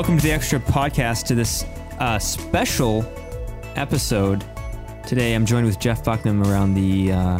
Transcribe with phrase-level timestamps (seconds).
[0.00, 1.62] Welcome to the Extra Podcast to this
[1.98, 3.04] uh, special
[3.76, 4.42] episode.
[5.06, 7.38] Today I'm joined with Jeff Bucknam around the uh,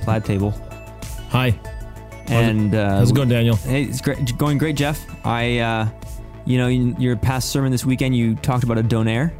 [0.00, 0.52] plaid table.
[1.28, 1.60] Hi.
[2.28, 3.56] And uh, How's it going, Daniel?
[3.56, 5.04] Hey, it's great, going great, Jeff.
[5.26, 5.88] I, uh,
[6.46, 9.34] you know, in your past sermon this weekend, you talked about a donaire.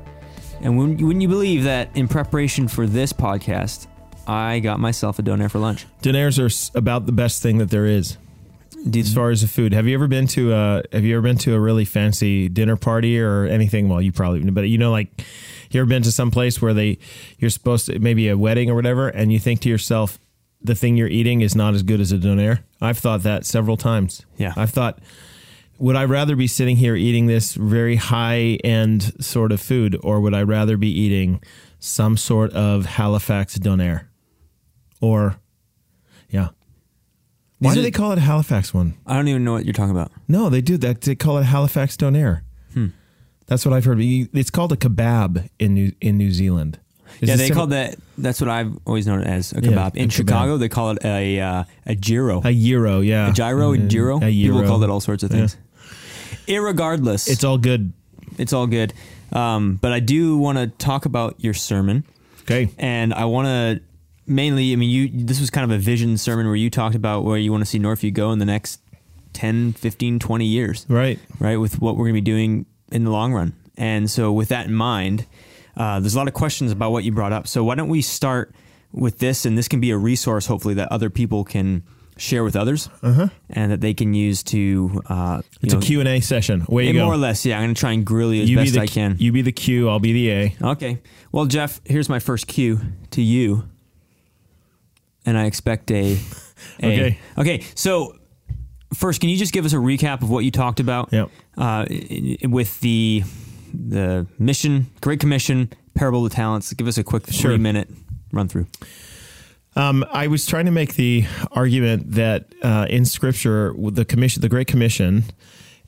[0.61, 3.87] And wouldn't, wouldn't you believe that in preparation for this podcast,
[4.27, 5.87] I got myself a donaire for lunch?
[6.03, 8.19] Donaires are about the best thing that there is
[8.97, 9.73] as far as the food.
[9.73, 12.77] Have you ever been to a Have you ever been to a really fancy dinner
[12.77, 13.89] party or anything?
[13.89, 15.25] Well, you probably, but you know, like
[15.71, 16.99] you ever been to some place where they
[17.39, 20.19] you're supposed to maybe a wedding or whatever, and you think to yourself,
[20.63, 22.63] the thing you're eating is not as good as a donaire.
[22.81, 24.25] I've thought that several times.
[24.37, 24.55] Yeah.
[24.57, 25.01] I've thought.
[25.81, 30.21] Would I rather be sitting here eating this very high end sort of food, or
[30.21, 31.41] would I rather be eating
[31.79, 34.07] some sort of Halifax donaire?
[35.01, 35.39] Or.
[37.61, 38.95] Why do they call it a Halifax one?
[39.07, 40.13] I don't even know what you're talking about.
[40.29, 41.01] No, they do that.
[41.01, 42.43] They call it Halifax donaire.
[42.73, 42.89] Hmm.
[43.47, 43.99] That's what I've heard.
[44.01, 46.79] It's called a kebab in New in New Zealand.
[47.21, 47.97] Is yeah, they call that.
[48.19, 49.95] That's what I've always known it as a Yeah, kebab.
[49.97, 50.13] a in kebab.
[50.13, 53.01] Chicago, they call it a uh, a gyro, a gyro.
[53.01, 54.19] Yeah, a gyro, a Mm, gyro.
[54.19, 55.57] A People call it all sorts of things.
[56.47, 57.93] Irregardless, It's all good.
[58.39, 58.93] it's all good.
[59.33, 62.05] Um, but I do want to talk about your sermon,
[62.43, 62.71] Okay.
[62.79, 63.81] and I want to
[64.29, 64.73] mainly.
[64.73, 65.09] I mean, you.
[65.13, 67.67] This was kind of a vision sermon where you talked about where you want to
[67.67, 68.81] see Northview go in the next
[69.33, 70.87] 10, 15, 20 years.
[70.89, 71.19] Right.
[71.39, 73.55] right, with what we're going to be doing in the long run.
[73.77, 75.27] And so, with that in mind,
[75.77, 77.47] uh, there's a lot of questions about what you brought up.
[77.47, 78.55] So, why don't we start
[78.93, 79.45] with this?
[79.47, 81.85] And this can be a resource, hopefully, that other people can
[82.17, 82.89] share with others
[83.51, 85.01] and that they can use to.
[85.09, 85.43] Uh, Uh-huh.
[85.63, 86.65] It's a Q and A session.
[86.69, 87.05] Way you go.
[87.05, 87.57] more or less, yeah.
[87.59, 89.15] I'm going to try and grill you as you be best the I can.
[89.21, 89.89] You be the Q.
[89.89, 90.57] I'll be the A.
[90.73, 90.99] okay.
[91.31, 92.81] Well, Jeff, here's my first q
[93.13, 93.69] to you.
[95.27, 96.13] And I expect a.
[96.83, 97.19] a Okay.
[97.37, 97.61] Okay.
[97.75, 98.17] So,
[98.95, 101.13] first, can you just give us a recap of what you talked about?
[101.13, 101.31] Yep.
[101.57, 101.87] uh,
[102.45, 103.25] with the
[103.75, 106.73] the mission, Great Commission, Parable of the Talents.
[106.73, 107.51] Give us a quick Sure.
[107.51, 107.89] three minute
[108.33, 108.67] run through.
[109.77, 114.49] Um, I was trying to make the argument that uh, in Scripture, the commission, the
[114.49, 115.25] Great Commission,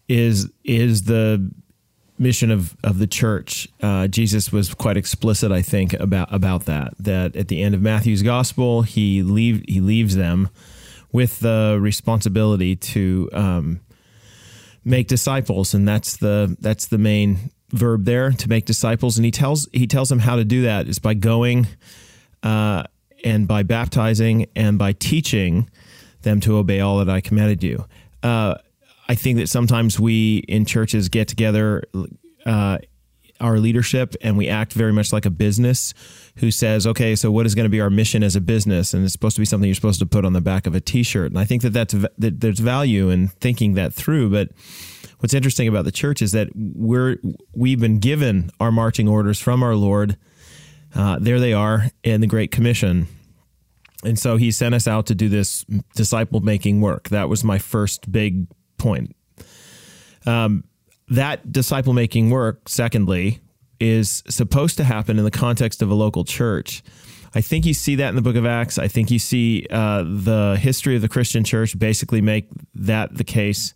[0.08, 1.50] is is the
[2.20, 3.66] mission of of the church.
[3.82, 6.94] Uh, Jesus was quite explicit, I think, about about that.
[7.00, 10.50] That at the end of Matthew's Gospel, he leave he leaves them
[11.10, 13.80] with the responsibility to um,
[14.84, 19.16] make disciples, and that's the that's the main verb there to make disciples.
[19.16, 21.66] And he tells he tells them how to do that is by going
[22.42, 22.84] uh,
[23.24, 25.70] and by baptizing and by teaching
[26.22, 27.86] them to obey all that I commanded you.
[28.22, 28.56] Uh,
[29.10, 31.82] I think that sometimes we in churches get together,
[32.46, 32.78] uh,
[33.40, 35.94] our leadership, and we act very much like a business
[36.36, 38.94] who says, okay, so what is going to be our mission as a business?
[38.94, 40.80] And it's supposed to be something you're supposed to put on the back of a
[40.80, 41.32] t shirt.
[41.32, 44.30] And I think that, that's, that there's value in thinking that through.
[44.30, 44.50] But
[45.18, 47.16] what's interesting about the church is that we're,
[47.52, 50.18] we've been given our marching orders from our Lord.
[50.94, 53.08] Uh, there they are in the Great Commission.
[54.04, 55.64] And so he sent us out to do this
[55.96, 57.08] disciple making work.
[57.08, 58.46] That was my first big
[58.80, 59.14] point.
[60.26, 60.64] Um,
[61.08, 63.40] that disciple making work, secondly,
[63.78, 66.82] is supposed to happen in the context of a local church.
[67.34, 68.78] I think you see that in the book of Acts.
[68.78, 73.24] I think you see uh, the history of the Christian church basically make that the
[73.24, 73.72] case.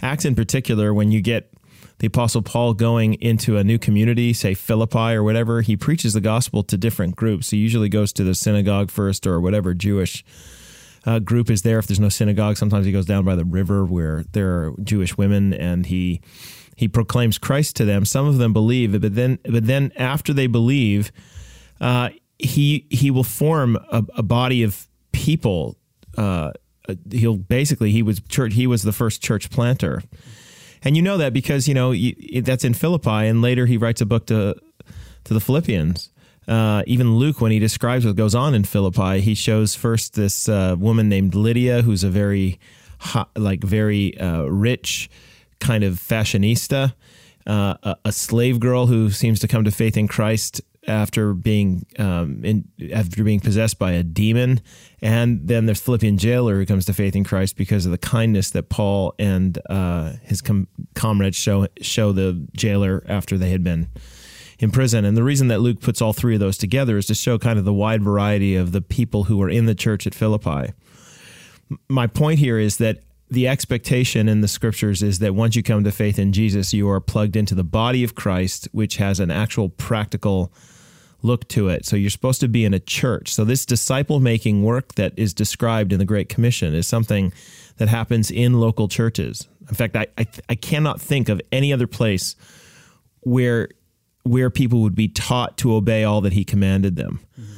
[0.00, 1.50] Acts in particular, when you get
[1.98, 6.20] the Apostle Paul going into a new community, say Philippi or whatever, he preaches the
[6.20, 7.50] gospel to different groups.
[7.50, 10.24] He usually goes to the synagogue first or whatever Jewish
[11.06, 11.78] uh, group is there.
[11.78, 15.16] If there's no synagogue, sometimes he goes down by the river where there are Jewish
[15.16, 16.20] women, and he
[16.76, 18.04] he proclaims Christ to them.
[18.04, 21.12] Some of them believe, but then but then after they believe,
[21.80, 25.76] uh, he he will form a, a body of people.
[26.16, 26.52] Uh,
[27.10, 28.54] he'll basically he was church.
[28.54, 30.02] He was the first church planter,
[30.82, 34.00] and you know that because you know you, that's in Philippi, and later he writes
[34.00, 34.56] a book to
[35.24, 36.10] to the Philippians.
[36.46, 40.48] Uh, even Luke, when he describes what goes on in Philippi, he shows first this
[40.48, 42.58] uh, woman named Lydia, who's a very,
[42.98, 45.10] hot, like very uh, rich
[45.60, 46.94] kind of fashionista,
[47.46, 51.86] uh, a, a slave girl who seems to come to faith in Christ after being
[51.98, 54.60] um, in, after being possessed by a demon,
[55.00, 58.50] and then the Philippian jailer who comes to faith in Christ because of the kindness
[58.50, 63.88] that Paul and uh, his com- comrades show show the jailer after they had been
[64.58, 65.04] in prison.
[65.04, 67.58] And the reason that Luke puts all three of those together is to show kind
[67.58, 70.72] of the wide variety of the people who were in the church at Philippi.
[71.88, 75.82] My point here is that the expectation in the scriptures is that once you come
[75.84, 79.30] to faith in Jesus, you are plugged into the body of Christ, which has an
[79.30, 80.52] actual practical
[81.22, 81.86] look to it.
[81.86, 83.32] So you're supposed to be in a church.
[83.32, 87.32] So this disciple making work that is described in the Great Commission is something
[87.78, 89.48] that happens in local churches.
[89.68, 92.36] In fact, I, I, I cannot think of any other place
[93.20, 93.70] where
[94.24, 97.20] where people would be taught to obey all that he commanded them.
[97.38, 97.52] Mm-hmm.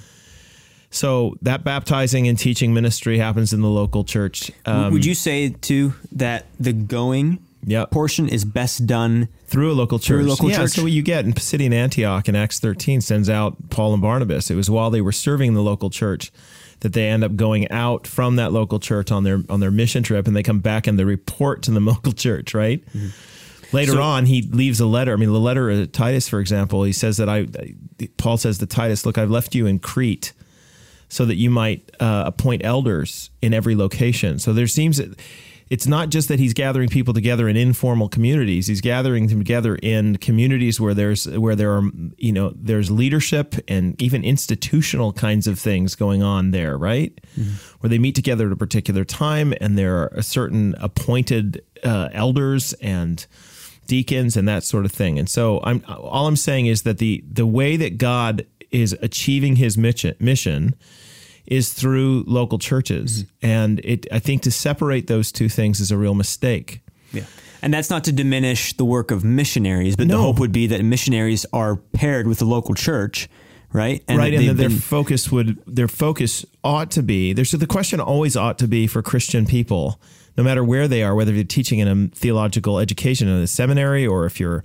[0.90, 4.50] So that baptizing and teaching ministry happens in the local church.
[4.64, 7.90] Um, would you say too that the going yep.
[7.90, 10.06] portion is best done through a local church.
[10.06, 10.70] Through a local yeah, church.
[10.70, 14.50] so what you get in Pisidian Antioch in Acts 13 sends out Paul and Barnabas.
[14.50, 16.32] It was while they were serving the local church
[16.80, 20.02] that they end up going out from that local church on their on their mission
[20.02, 22.54] trip, and they come back and they report to the local church.
[22.54, 22.84] Right.
[22.86, 23.08] Mm-hmm.
[23.72, 25.12] Later so, on, he leaves a letter.
[25.12, 27.46] I mean, the letter to Titus, for example, he says that I,
[28.16, 30.32] Paul says to Titus, "Look, I've left you in Crete."
[31.08, 34.40] So that you might uh, appoint elders in every location.
[34.40, 35.00] So there seems
[35.68, 38.68] it's not just that he's gathering people together in informal communities.
[38.68, 41.82] He's gathering them together in communities where there's where there are
[42.18, 47.18] you know there's leadership and even institutional kinds of things going on there, right?
[47.38, 47.54] Mm-hmm.
[47.80, 52.10] Where they meet together at a particular time, and there are a certain appointed uh,
[52.12, 53.26] elders and
[53.86, 55.18] deacons and that sort of thing.
[55.18, 59.56] And so I'm all I'm saying is that the the way that God is achieving
[59.56, 60.74] His mission mission
[61.46, 63.24] is through local churches.
[63.24, 63.46] Mm-hmm.
[63.46, 66.80] And it, I think to separate those two things is a real mistake.
[67.12, 67.24] Yeah.
[67.62, 70.16] And that's not to diminish the work of missionaries, but no.
[70.16, 73.28] the hope would be that missionaries are paired with the local church,
[73.76, 74.02] right?
[74.08, 77.34] And right, and their been, focus would their focus ought to be.
[77.34, 80.00] There's the question always ought to be for Christian people,
[80.36, 84.06] no matter where they are, whether you're teaching in a theological education in a seminary
[84.06, 84.64] or if you're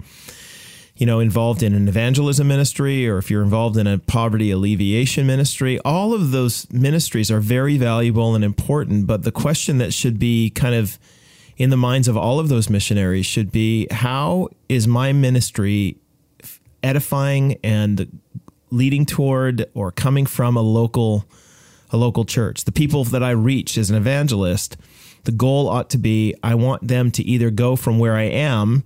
[0.96, 5.26] you know, involved in an evangelism ministry or if you're involved in a poverty alleviation
[5.26, 9.08] ministry, all of those ministries are very valuable and important.
[9.08, 11.00] But the question that should be kind of
[11.58, 15.98] in the minds of all of those missionaries should be how is my ministry
[16.84, 18.20] edifying and
[18.72, 21.26] leading toward or coming from a local
[21.92, 24.78] a local church the people that i reach as an evangelist
[25.26, 28.84] the goal ought to be i want them to either go from where i am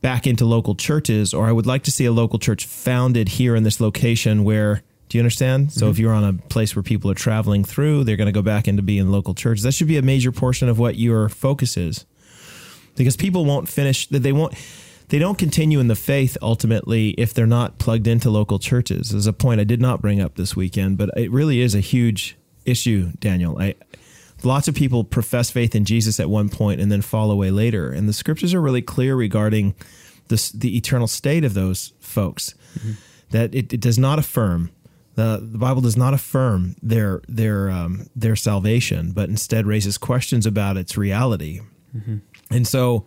[0.00, 3.56] back into local churches, or I would like to see a local church founded here
[3.56, 4.82] in this location where.
[5.08, 5.72] Do you understand?
[5.72, 5.90] So mm-hmm.
[5.92, 8.66] if you're on a place where people are traveling through, they're going to go back
[8.66, 9.62] into being local churches.
[9.62, 12.04] That should be a major portion of what your focus is,
[12.96, 14.08] because people won't finish.
[14.08, 14.54] That they won't.
[15.08, 19.14] They don't continue in the faith ultimately if they're not plugged into local churches.
[19.14, 21.80] As a point I did not bring up this weekend, but it really is a
[21.80, 23.56] huge issue, Daniel.
[23.60, 23.74] I
[24.42, 27.90] lots of people profess faith in Jesus at one point and then fall away later.
[27.90, 29.74] And the scriptures are really clear regarding
[30.28, 32.92] the, the eternal state of those folks, mm-hmm.
[33.30, 34.70] that it, it, does not affirm.
[35.14, 40.44] The, the Bible does not affirm their their um, their salvation, but instead raises questions
[40.46, 41.60] about its reality.
[41.96, 42.18] Mm-hmm.
[42.50, 43.06] And so,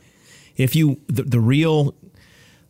[0.59, 1.95] if you the, the real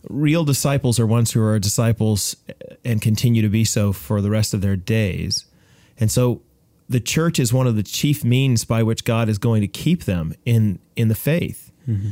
[0.08, 2.38] real disciples are ones who are disciples
[2.86, 5.46] and continue to be so for the rest of their days.
[6.00, 6.42] And so
[6.88, 10.06] the church is one of the chief means by which God is going to keep
[10.06, 11.72] them in in the faith.
[11.88, 12.12] Mm-hmm.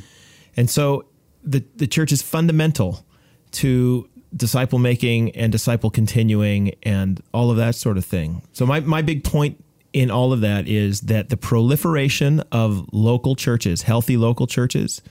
[0.58, 1.06] And so
[1.44, 3.06] the the church is fundamental
[3.52, 8.42] to disciple making and disciple continuing and all of that sort of thing.
[8.52, 9.64] So my my big point
[9.94, 15.02] in all of that is that the proliferation of local churches, healthy local churches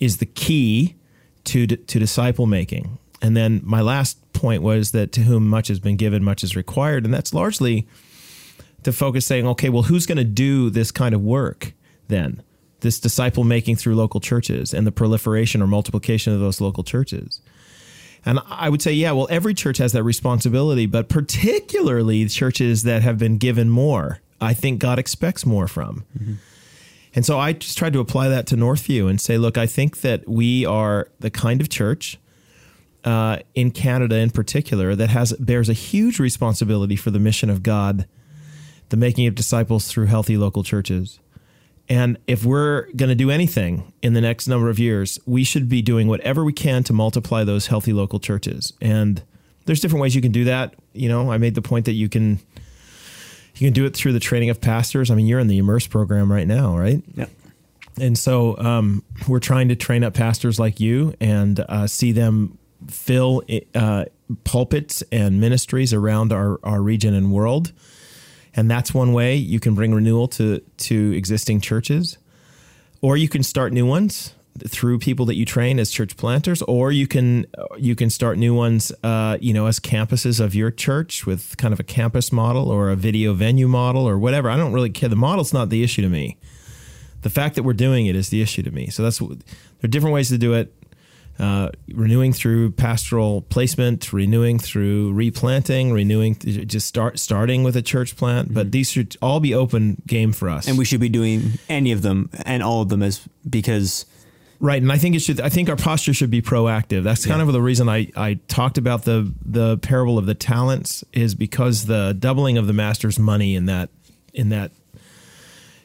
[0.00, 0.96] is the key
[1.44, 2.98] to to disciple making.
[3.22, 6.56] And then my last point was that to whom much has been given much is
[6.56, 7.86] required and that's largely
[8.82, 11.74] to focus saying, okay, well, who's going to do this kind of work
[12.08, 12.42] then?
[12.80, 17.42] This disciple making through local churches and the proliferation or multiplication of those local churches.
[18.24, 23.02] And I would say, yeah, well, every church has that responsibility, but particularly churches that
[23.02, 26.04] have been given more, I think God expects more from.
[26.18, 26.34] Mm-hmm.
[27.14, 30.02] And so I just tried to apply that to Northview and say, look, I think
[30.02, 32.18] that we are the kind of church
[33.04, 37.62] uh, in Canada in particular that has bears a huge responsibility for the mission of
[37.62, 38.06] God
[38.90, 41.18] the making of disciples through healthy local churches.
[41.88, 45.68] And if we're going to do anything in the next number of years, we should
[45.68, 48.72] be doing whatever we can to multiply those healthy local churches.
[48.80, 49.22] And
[49.64, 50.74] there's different ways you can do that.
[50.92, 52.40] You know, I made the point that you can
[53.60, 55.10] you can do it through the training of pastors.
[55.10, 57.02] I mean, you're in the Immerse program right now, right?
[57.14, 57.26] Yeah.
[58.00, 62.58] And so um, we're trying to train up pastors like you and uh, see them
[62.88, 63.42] fill
[63.74, 64.06] uh,
[64.44, 67.72] pulpits and ministries around our, our region and world
[68.54, 72.18] and that's one way you can bring renewal to to existing churches
[73.00, 74.34] or you can start new ones
[74.68, 77.46] through people that you train as church planters or you can
[77.78, 81.72] you can start new ones uh, you know as campuses of your church with kind
[81.72, 85.08] of a campus model or a video venue model or whatever i don't really care
[85.08, 86.36] the model's not the issue to me
[87.22, 89.36] the fact that we're doing it is the issue to me so that's there
[89.84, 90.74] are different ways to do it
[91.40, 98.14] uh, renewing through pastoral placement, renewing through replanting, renewing just start starting with a church
[98.14, 98.48] plant.
[98.48, 98.54] Mm-hmm.
[98.54, 101.92] But these should all be open game for us, and we should be doing any
[101.92, 104.04] of them and all of them as because.
[104.62, 105.40] Right, and I think it should.
[105.40, 107.02] I think our posture should be proactive.
[107.02, 107.46] That's kind yeah.
[107.46, 111.86] of the reason I, I talked about the the parable of the talents is because
[111.86, 113.88] the doubling of the master's money in that
[114.34, 114.72] in that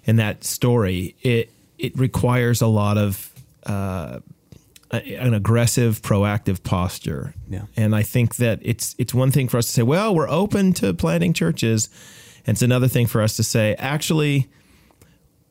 [0.04, 3.34] in that story it it requires a lot of
[3.66, 4.20] uh,
[4.92, 7.34] an aggressive, proactive posture.
[7.50, 7.64] Yeah.
[7.76, 10.74] And I think that it's it's one thing for us to say, well, we're open
[10.74, 11.90] to planting churches.
[12.46, 14.48] And it's another thing for us to say, actually,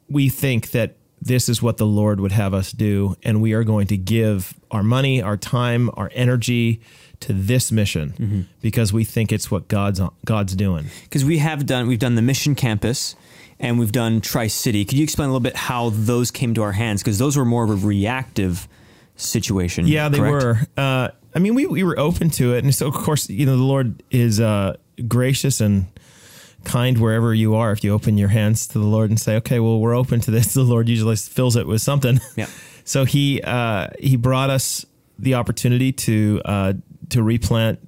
[0.09, 3.65] we think that this is what the Lord would have us do, and we are
[3.65, 6.81] going to give our money, our time, our energy
[7.21, 8.41] to this mission mm-hmm.
[8.61, 10.87] because we think it's what God's God's doing.
[11.05, 13.17] Because we have done we've done the mission campus
[13.59, 14.85] and we've done Tri City.
[14.85, 17.03] Could you explain a little bit how those came to our hands?
[17.03, 18.69] Because those were more of a reactive
[19.17, 19.87] situation.
[19.87, 20.45] Yeah, they correct?
[20.45, 20.59] were.
[20.77, 22.65] Uh, I mean, we, we were open to it.
[22.65, 24.77] And so, of course, you know, the Lord is uh,
[25.09, 25.87] gracious and
[26.65, 27.73] kind wherever you are.
[27.73, 30.31] If you open your hands to the Lord and say, okay, well, we're open to
[30.31, 32.21] this, the Lord usually fills it with something.
[32.37, 32.47] Yeah.
[32.85, 34.85] so he, uh, he brought us
[35.19, 36.73] the opportunity to, uh,
[37.11, 37.79] to replant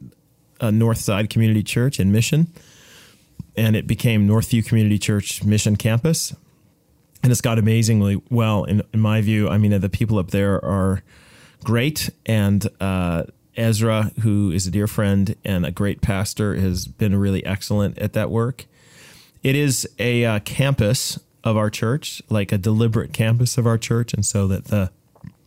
[0.61, 2.47] a North Side Community Church in Mission.
[3.57, 6.35] And it became Northview Community Church Mission Campus
[7.27, 9.49] and it's got amazingly well in, in my view.
[9.49, 11.03] I mean, the people up there are
[11.65, 13.25] great, and uh,
[13.57, 18.13] Ezra, who is a dear friend and a great pastor, has been really excellent at
[18.15, 18.67] that work.
[19.43, 24.13] It is a uh, campus of our church, like a deliberate campus of our church,
[24.13, 24.91] and so that the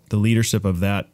[0.09, 1.07] the leadership of that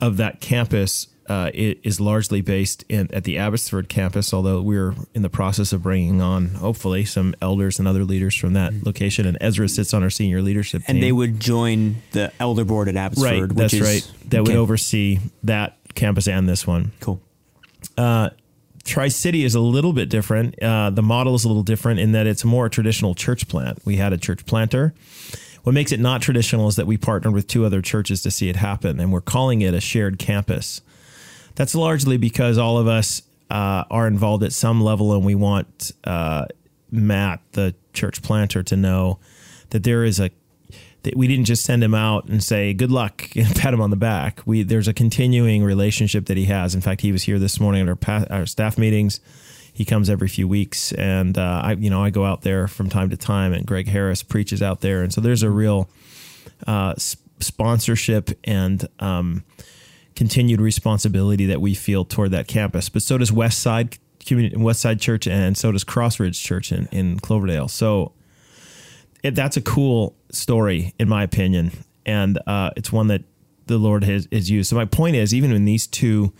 [0.00, 5.22] of that campus uh, is largely based in, at the Abbotsford campus, although we're in
[5.22, 8.84] the process of bringing on, hopefully, some elders and other leaders from that mm-hmm.
[8.84, 9.26] location.
[9.26, 11.00] And Ezra sits on our senior leadership and team.
[11.00, 13.50] they would join the elder board at Abbotsford.
[13.50, 14.30] Right, that's is, right.
[14.30, 14.52] That okay.
[14.52, 16.92] would oversee that campus and this one.
[17.00, 17.20] Cool.
[17.96, 18.30] Uh,
[18.84, 20.62] Tri City is a little bit different.
[20.62, 23.78] Uh, the model is a little different in that it's more a traditional church plant.
[23.84, 24.94] We had a church planter.
[25.62, 28.50] What makes it not traditional is that we partnered with two other churches to see
[28.50, 30.82] it happen, and we're calling it a shared campus.
[31.54, 35.92] That's largely because all of us uh, are involved at some level, and we want
[36.04, 36.46] uh,
[36.90, 39.18] Matt, the church planter, to know
[39.70, 40.30] that there is a
[41.14, 43.96] we didn't just send him out and say good luck and pat him on the
[43.96, 44.40] back.
[44.46, 46.74] We there's a continuing relationship that he has.
[46.74, 49.20] In fact, he was here this morning at our, our staff meetings.
[49.72, 52.88] He comes every few weeks, and uh, I you know I go out there from
[52.88, 55.88] time to time, and Greg Harris preaches out there, and so there's a real
[56.66, 56.94] uh,
[57.40, 59.44] sponsorship and um,
[60.14, 62.88] continued responsibility that we feel toward that campus.
[62.88, 66.86] But so does West Side Community, West Side Church, and so does Crossridge Church in,
[66.92, 67.68] in Cloverdale.
[67.68, 68.12] So
[69.22, 71.72] it, that's a cool story, in my opinion,
[72.06, 73.22] and uh, it's one that
[73.66, 74.70] the Lord has, has, used.
[74.70, 76.32] So my point is, even in these two,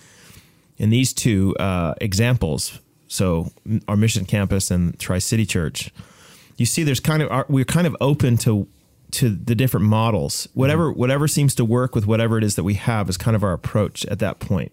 [0.76, 3.50] in these two uh, examples, so
[3.88, 5.90] our mission campus and Tri City Church,
[6.56, 8.68] you see, there's kind of we're kind of open to
[9.12, 10.48] to the different models.
[10.54, 11.00] Whatever mm-hmm.
[11.00, 13.52] whatever seems to work with whatever it is that we have is kind of our
[13.52, 14.72] approach at that point.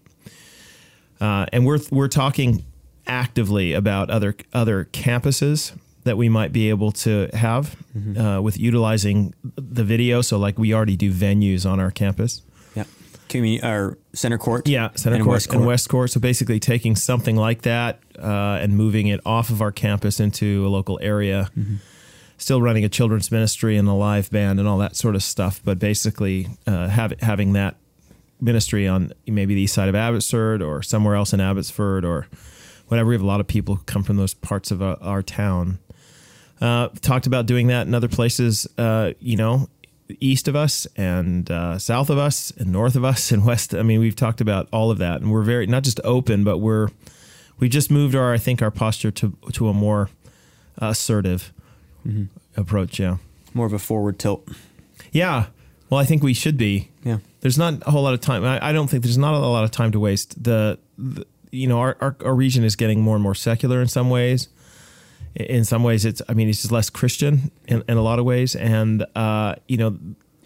[1.19, 2.65] Uh, and we're we're talking
[3.07, 8.19] actively about other other campuses that we might be able to have mm-hmm.
[8.19, 10.21] uh, with utilizing the video.
[10.21, 12.41] So, like we already do venues on our campus.
[12.75, 12.85] Yeah,
[13.29, 14.67] community or center court.
[14.67, 15.57] Yeah, center and court West court.
[15.57, 16.11] and West court.
[16.11, 20.65] So basically, taking something like that uh, and moving it off of our campus into
[20.65, 21.49] a local area.
[21.57, 21.75] Mm-hmm
[22.37, 25.61] still running a children's ministry and a live band and all that sort of stuff.
[25.63, 27.75] But basically, uh, have, having that
[28.41, 32.27] ministry on maybe the east side of Abbotsford or somewhere else in Abbotsford or
[32.87, 33.09] whatever.
[33.09, 35.79] We have a lot of people who come from those parts of uh, our town.
[36.61, 39.67] Uh, talked about doing that in other places, uh, you know,
[40.19, 43.73] east of us and uh, south of us and north of us and west.
[43.73, 46.59] I mean, we've talked about all of that, and we're very not just open, but
[46.59, 46.89] we're
[47.59, 50.09] we just moved our I think our posture to to a more
[50.77, 51.51] assertive
[52.05, 52.25] mm-hmm.
[52.59, 52.99] approach.
[52.99, 53.17] Yeah,
[53.53, 54.47] more of a forward tilt.
[55.11, 55.47] Yeah.
[55.89, 56.89] Well, I think we should be.
[57.03, 57.17] Yeah.
[57.41, 58.45] There's not a whole lot of time.
[58.45, 60.41] I, I don't think there's not a lot of time to waste.
[60.41, 63.89] The, the you know, our, our, our region is getting more and more secular in
[63.89, 64.47] some ways.
[65.35, 68.25] In some ways, it's I mean, it's just less Christian in, in a lot of
[68.25, 69.97] ways, and uh, you know,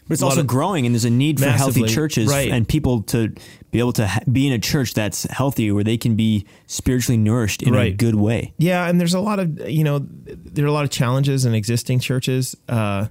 [0.07, 2.51] but it's also growing, and there's a need for healthy churches right.
[2.51, 3.33] and people to
[3.71, 7.17] be able to ha- be in a church that's healthy, where they can be spiritually
[7.17, 7.93] nourished in right.
[7.93, 8.53] a good way.
[8.59, 11.55] Yeah, and there's a lot of you know there are a lot of challenges in
[11.55, 13.07] existing churches, uh,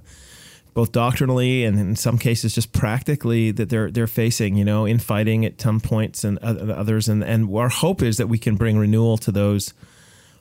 [0.73, 4.55] both doctrinally and in some cases just practically that they're they're facing.
[4.55, 8.37] You know, infighting at some points and others, and and our hope is that we
[8.37, 9.73] can bring renewal to those,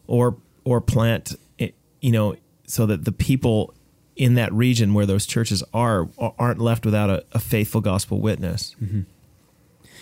[0.06, 3.74] or or plant, you know, so that the people
[4.16, 8.74] in that region where those churches are aren't left without a, a faithful gospel witness.
[8.82, 9.02] Mm-hmm.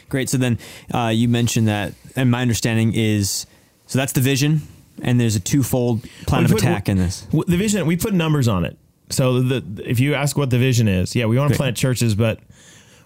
[0.08, 0.28] Great.
[0.28, 0.58] So then
[0.92, 3.46] uh, you mentioned that, and my understanding is
[3.86, 4.62] so that's the vision,
[5.02, 7.26] and there's a twofold plan of attack in this.
[7.30, 8.76] The vision, we put numbers on it.
[9.08, 11.58] So the if you ask what the vision is, yeah, we want to Great.
[11.58, 12.40] plant churches, but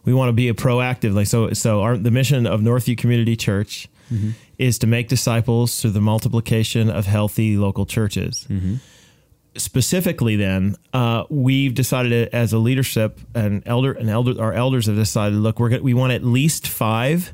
[0.04, 1.14] we want to be a proactive.
[1.14, 3.88] Like so, so our the mission of Northview Community Church
[4.58, 8.46] is to make disciples through the multiplication of healthy local churches.
[9.56, 14.96] Specifically, then uh, we've decided as a leadership and elder and elder our elders have
[14.96, 15.36] decided.
[15.38, 17.32] Look, we're gonna, we want at least five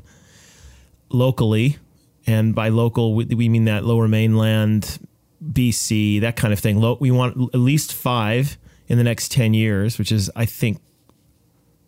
[1.09, 1.77] locally,
[2.25, 4.99] and by local we, we mean that Lower Mainland,
[5.45, 6.79] BC, that kind of thing.
[6.79, 10.79] Lo- we want at least five in the next ten years, which is I think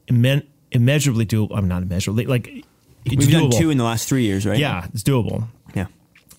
[0.10, 1.58] immeasurably doable.
[1.58, 2.66] I'm not immeasurably like
[3.06, 4.58] it's We've done two in the last three years, right?
[4.58, 5.48] yeah, it's doable.
[5.76, 5.88] Yeah.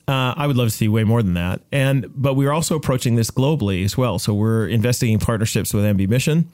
[0.08, 1.61] Uh, I would love to see way more than that.
[1.73, 4.18] And but we're also approaching this globally as well.
[4.18, 6.49] So we're investing in partnerships with MB Mission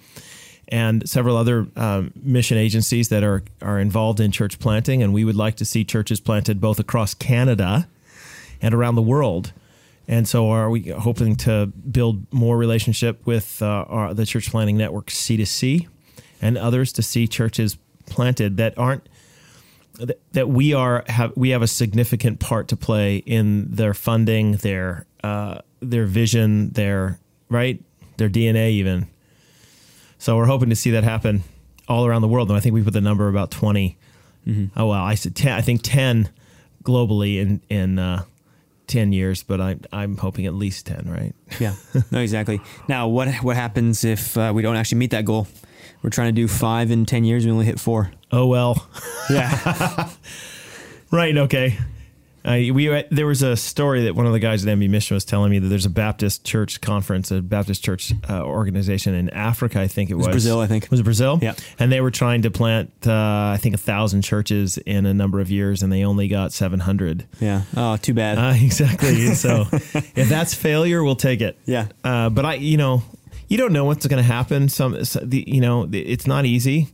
[0.69, 5.02] and several other um, mission agencies that are are involved in church planting.
[5.02, 7.88] And we would like to see churches planted both across Canada
[8.61, 9.52] and around the world.
[10.09, 14.76] And so, are we hoping to build more relationship with uh, our, the church planting
[14.76, 15.88] network C2C
[16.40, 19.09] and others to see churches planted that aren't
[19.99, 24.53] that- that we are have we have a significant part to play in their funding,
[24.57, 27.19] their uh, their vision, their
[27.49, 27.81] right,
[28.17, 29.07] their DNA even.
[30.19, 31.43] So we're hoping to see that happen
[31.89, 32.49] all around the world.
[32.49, 33.97] And I think we put the number about 20
[34.77, 35.53] Oh well, I said ten.
[35.53, 36.29] I think ten
[36.83, 38.25] globally in in uh,
[38.89, 41.05] ten years, but I'm I'm hoping at least ten.
[41.09, 41.33] Right?
[41.61, 41.75] Yeah.
[42.11, 42.61] No, exactly.
[42.89, 45.47] Now, what what happens if uh, we don't actually meet that goal?
[46.03, 47.45] We're trying to do five in ten years.
[47.45, 48.11] We only hit four.
[48.31, 48.89] Oh well.
[49.31, 50.09] Yeah.
[51.11, 51.37] Right.
[51.37, 51.77] Okay.
[52.45, 55.25] Uh, we there was a story that one of the guys at MB Mission was
[55.25, 59.79] telling me that there's a Baptist church conference, a Baptist church uh, organization in Africa.
[59.81, 60.91] I think it was, Brazil, I think.
[60.91, 61.39] was it Brazil?
[61.41, 61.55] Yeah.
[61.79, 65.39] And they were trying to plant, uh, I think, a thousand churches in a number
[65.39, 67.27] of years, and they only got seven hundred.
[67.41, 67.62] yeah.
[67.77, 68.38] Oh, too bad.
[68.38, 69.35] Uh, exactly.
[69.35, 71.59] So if that's failure, we'll take it.
[71.65, 71.88] Yeah.
[72.03, 73.03] Uh, but I, you know,
[73.53, 74.71] you don't know what's going to happen.
[74.71, 76.88] Some, so the, you know, it's not easy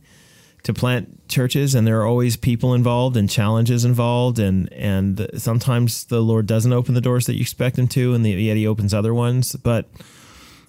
[0.63, 6.03] to plant churches, and there are always people involved and challenges involved, and and sometimes
[6.03, 8.93] the Lord doesn't open the doors that you expect Him to, and yet He opens
[8.93, 9.55] other ones.
[9.55, 9.87] But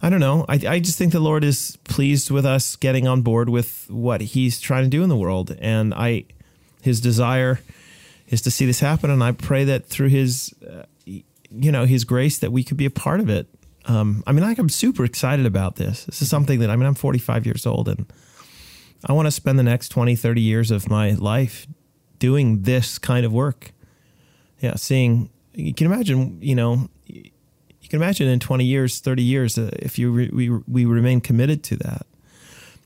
[0.00, 0.44] I don't know.
[0.48, 4.20] I, I just think the Lord is pleased with us getting on board with what
[4.20, 6.26] He's trying to do in the world, and I,
[6.83, 7.59] His desire
[8.29, 12.05] is to see this happen, and I pray that through His, uh, you know, His
[12.05, 13.48] grace that we could be a part of it.
[13.86, 16.04] Um, I mean, like I'm super excited about this.
[16.04, 18.10] This is something that I mean, I'm 45 years old, and
[19.04, 21.66] I want to spend the next 20, 30 years of my life
[22.18, 23.72] doing this kind of work.
[24.60, 25.30] Yeah, seeing.
[25.54, 29.98] You can imagine, you know, you can imagine in 20 years, 30 years, uh, if
[29.98, 32.06] you re, we we remain committed to that,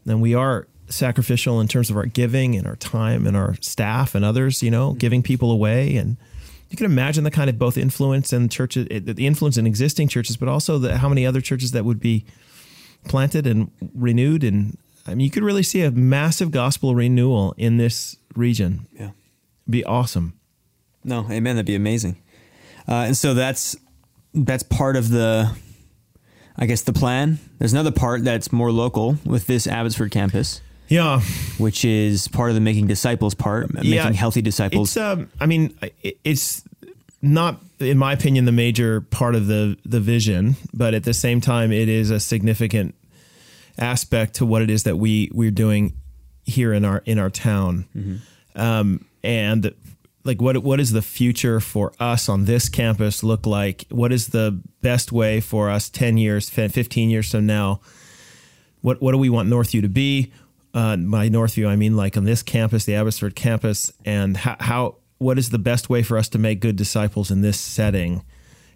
[0.06, 4.14] then we are sacrificial in terms of our giving and our time and our staff
[4.14, 4.62] and others.
[4.62, 6.16] You know, giving people away, and
[6.70, 10.36] you can imagine the kind of both influence and churches, the influence in existing churches,
[10.36, 12.24] but also the, how many other churches that would be
[13.06, 14.42] planted and renewed.
[14.44, 18.86] And I mean, you could really see a massive gospel renewal in this region.
[18.92, 19.10] yeah.
[19.68, 20.34] Be awesome.
[21.04, 21.56] No, amen.
[21.56, 22.16] That'd be amazing.
[22.86, 23.76] Uh, and so that's
[24.34, 25.54] that's part of the,
[26.56, 27.38] I guess, the plan.
[27.58, 31.20] There's another part that's more local with this Abbotsford campus, Yeah,
[31.58, 34.90] which is part of the making disciples part, making healthy disciples.
[34.90, 36.62] It's um, I mean, it's
[37.22, 41.40] not, in my opinion, the major part of the the vision, but at the same
[41.40, 42.94] time, it is a significant
[43.78, 45.94] aspect to what it is that we we're doing
[46.44, 48.20] here in our in our town.
[48.54, 49.74] Um, and
[50.24, 53.86] like, what what is the future for us on this campus look like?
[53.88, 57.80] What is the best way for us ten years, fifteen years from now?
[58.84, 60.30] what what do we want Northview to be?
[60.74, 64.96] Uh, by Northview, I mean like on this campus, the Abbotsford campus, and how, how
[65.18, 68.24] what is the best way for us to make good disciples in this setting?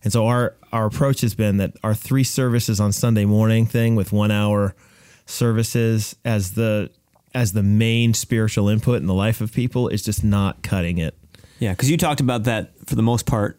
[0.05, 3.97] And so our our approach has been that our three services on Sunday morning thing
[3.97, 4.77] with one hour
[5.27, 6.91] services as the
[7.35, 11.15] as the main spiritual input in the life of people is just not cutting it.
[11.59, 13.59] yeah, because you talked about that for the most part.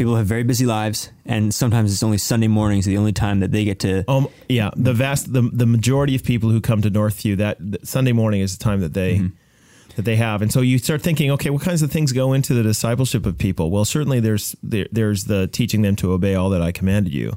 [0.00, 3.52] People have very busy lives, and sometimes it's only Sunday mornings the only time that
[3.52, 4.02] they get to.
[4.10, 7.86] Um, yeah, the vast the the majority of people who come to Northview that, that
[7.86, 9.20] Sunday morning is the time that they
[9.96, 12.54] that they have, and so you start thinking, okay, what kinds of things go into
[12.54, 13.70] the discipleship of people?
[13.70, 17.36] Well, certainly there's there, there's the teaching them to obey all that I commanded you,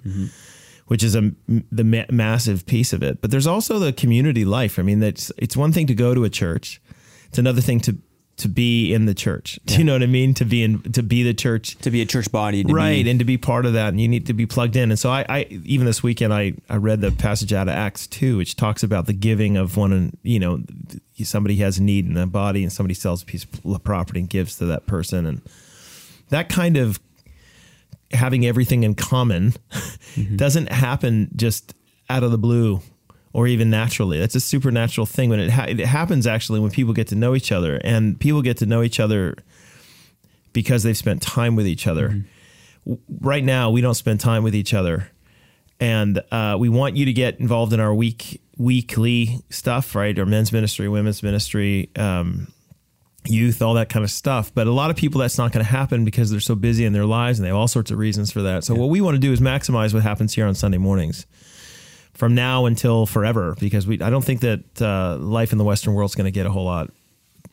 [0.88, 1.34] which is a
[1.70, 3.20] the ma- massive piece of it.
[3.20, 4.80] But there's also the community life.
[4.80, 6.82] I mean, that's it's one thing to go to a church;
[7.28, 7.98] it's another thing to
[8.38, 9.60] to be in the church.
[9.66, 10.34] Do you know what I mean?
[10.36, 11.76] To be in to be the church.
[11.78, 14.02] to be a church body, to right Be, and to be part of that and
[14.02, 16.78] you need to be plugged in and so I, I even this weekend I, I
[16.78, 20.18] read the passage out of acts 2 which talks about the giving of one and
[20.24, 20.64] you know
[21.24, 24.30] somebody has a need in a body and somebody sells a piece of property and
[24.30, 25.42] gives to that person and
[26.30, 27.00] that kind of
[28.12, 30.36] having everything in common mm-hmm.
[30.36, 31.74] doesn't happen just
[32.10, 32.82] out of the blue
[33.34, 34.20] or even naturally.
[34.20, 37.36] That's a supernatural thing when it ha- it happens actually when people get to know
[37.36, 39.36] each other and people get to know each other
[40.54, 42.24] because they've spent time with each other.
[42.86, 45.10] W- Right now, we don't spend time with each other,
[45.80, 50.18] and uh, we want you to get involved in our week weekly stuff, right?
[50.20, 51.90] Our men's ministry, women's ministry.
[51.96, 52.48] Um,
[53.26, 54.54] youth, all that kind of stuff.
[54.54, 56.92] But a lot of people, that's not going to happen because they're so busy in
[56.92, 58.66] their lives and they have all sorts of reasons for that.
[58.66, 61.26] So, what we want to do is maximize what happens here on Sunday mornings
[62.14, 65.94] from now until forever because we I don't think that uh, life in the Western
[65.94, 66.92] world is going to get a whole lot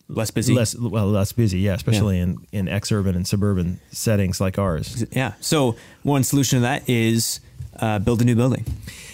[0.09, 0.55] less busy.
[0.55, 5.05] less well less busy, yeah, especially in in exurban and suburban settings like ours.
[5.13, 5.35] Yeah.
[5.41, 7.41] So one solution to that is
[7.79, 8.65] uh, build a new building.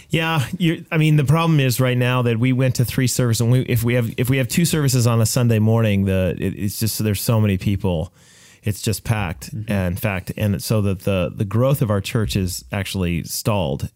[0.09, 3.41] Yeah, you I mean the problem is right now that we went to three services
[3.41, 6.37] and we, if we have if we have two services on a Sunday morning, the
[6.39, 8.13] it, it's just there's so many people.
[8.63, 9.55] It's just packed.
[9.55, 9.73] Mm-hmm.
[9.73, 13.91] And in fact, and so that the the growth of our church is actually stalled.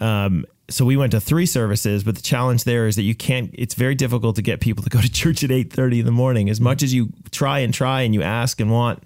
[0.00, 3.50] Um, so we went to three services, but the challenge there is that you can't.
[3.54, 6.12] It's very difficult to get people to go to church at eight thirty in the
[6.12, 6.48] morning.
[6.48, 9.02] As much as you try and try and you ask and want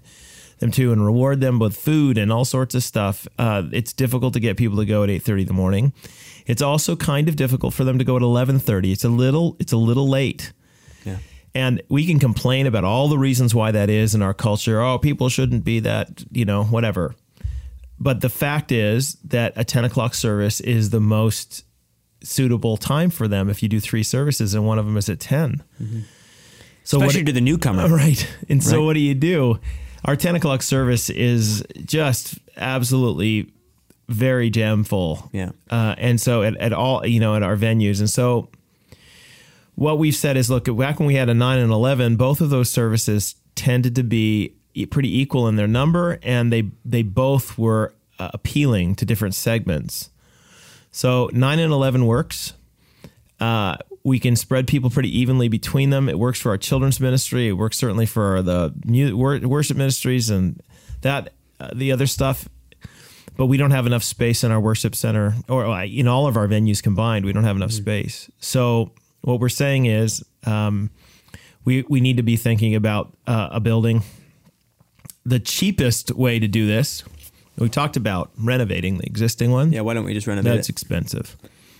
[0.59, 4.33] them to and reward them with food and all sorts of stuff, uh, it's difficult
[4.33, 5.93] to get people to go at eight thirty in the morning.
[6.45, 8.91] It's also kind of difficult for them to go at eleven thirty.
[8.91, 9.57] It's a little.
[9.59, 10.53] It's a little late.
[11.03, 11.17] Yeah.
[11.55, 14.81] And we can complain about all the reasons why that is in our culture.
[14.81, 17.15] Oh, people shouldn't be that, you know, whatever.
[17.99, 21.63] But the fact is that a 10 o'clock service is the most
[22.23, 25.19] suitable time for them if you do three services and one of them is at
[25.19, 25.63] 10.
[26.83, 27.87] So Especially what, to the newcomer.
[27.95, 28.27] Right.
[28.49, 28.85] And so Right.
[28.85, 29.59] what do you do?
[30.03, 33.51] Our 10 o'clock service is just absolutely
[34.07, 35.29] very jam full.
[35.31, 35.51] Yeah.
[35.69, 37.99] Uh, and so at, at all, you know, at our venues.
[37.99, 38.49] And so
[39.75, 42.49] what we've said is look, back when we had a 9 and 11, both of
[42.49, 44.53] those services tended to be
[44.91, 50.09] pretty equal in their number and they they both were uh, appealing to different segments.
[50.91, 52.53] So 9 and 11 works.
[53.39, 56.07] Uh, we can spread people pretty evenly between them.
[56.07, 57.47] It works for our children's ministry.
[57.47, 60.61] It works certainly for the mu- worship ministries and
[61.01, 62.47] that uh, the other stuff.
[63.35, 66.37] But we don't have enough space in our worship center or uh, in all of
[66.37, 67.25] our venues combined.
[67.25, 68.29] We don't have enough space.
[68.39, 70.89] So what we're saying is um,
[71.65, 74.03] we we need to be thinking about uh, a building.
[75.25, 77.03] The cheapest way to do this,
[77.57, 79.71] we talked about renovating the existing one.
[79.71, 79.81] Yeah.
[79.81, 80.73] Why don't we just renovate That's it?
[80.73, 81.35] expensive,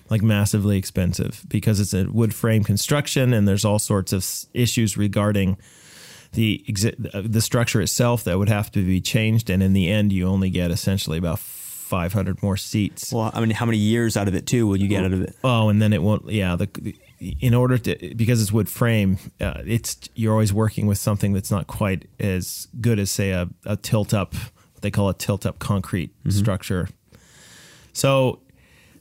[0.10, 4.98] like massively expensive, because it's a wood frame construction and there's all sorts of issues
[4.98, 5.58] regarding
[6.34, 9.50] the exi- uh, the structure itself that would have to be changed.
[9.50, 13.14] And in the end, you only get essentially about 500 more seats.
[13.14, 15.22] Well, I mean, how many years out of it too will you get out of
[15.22, 15.36] it?
[15.44, 16.30] Oh, and then it won't.
[16.32, 16.96] Yeah, the, the
[17.40, 21.52] in order to because it's wood frame, uh, it's you're always working with something that's
[21.52, 24.34] not quite as good as say a, a tilt up.
[24.34, 26.90] What they call a tilt up concrete structure.
[27.94, 28.40] So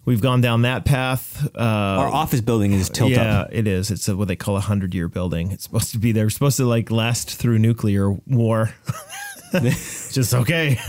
[0.05, 1.47] we've gone down that path.
[1.55, 3.51] Uh, Our office building is tilt yeah, up.
[3.51, 3.91] Yeah, it is.
[3.91, 5.51] It's a, what they call a hundred year building.
[5.51, 8.75] It's supposed to be they're supposed to like last through nuclear war.
[9.53, 10.81] Just okay.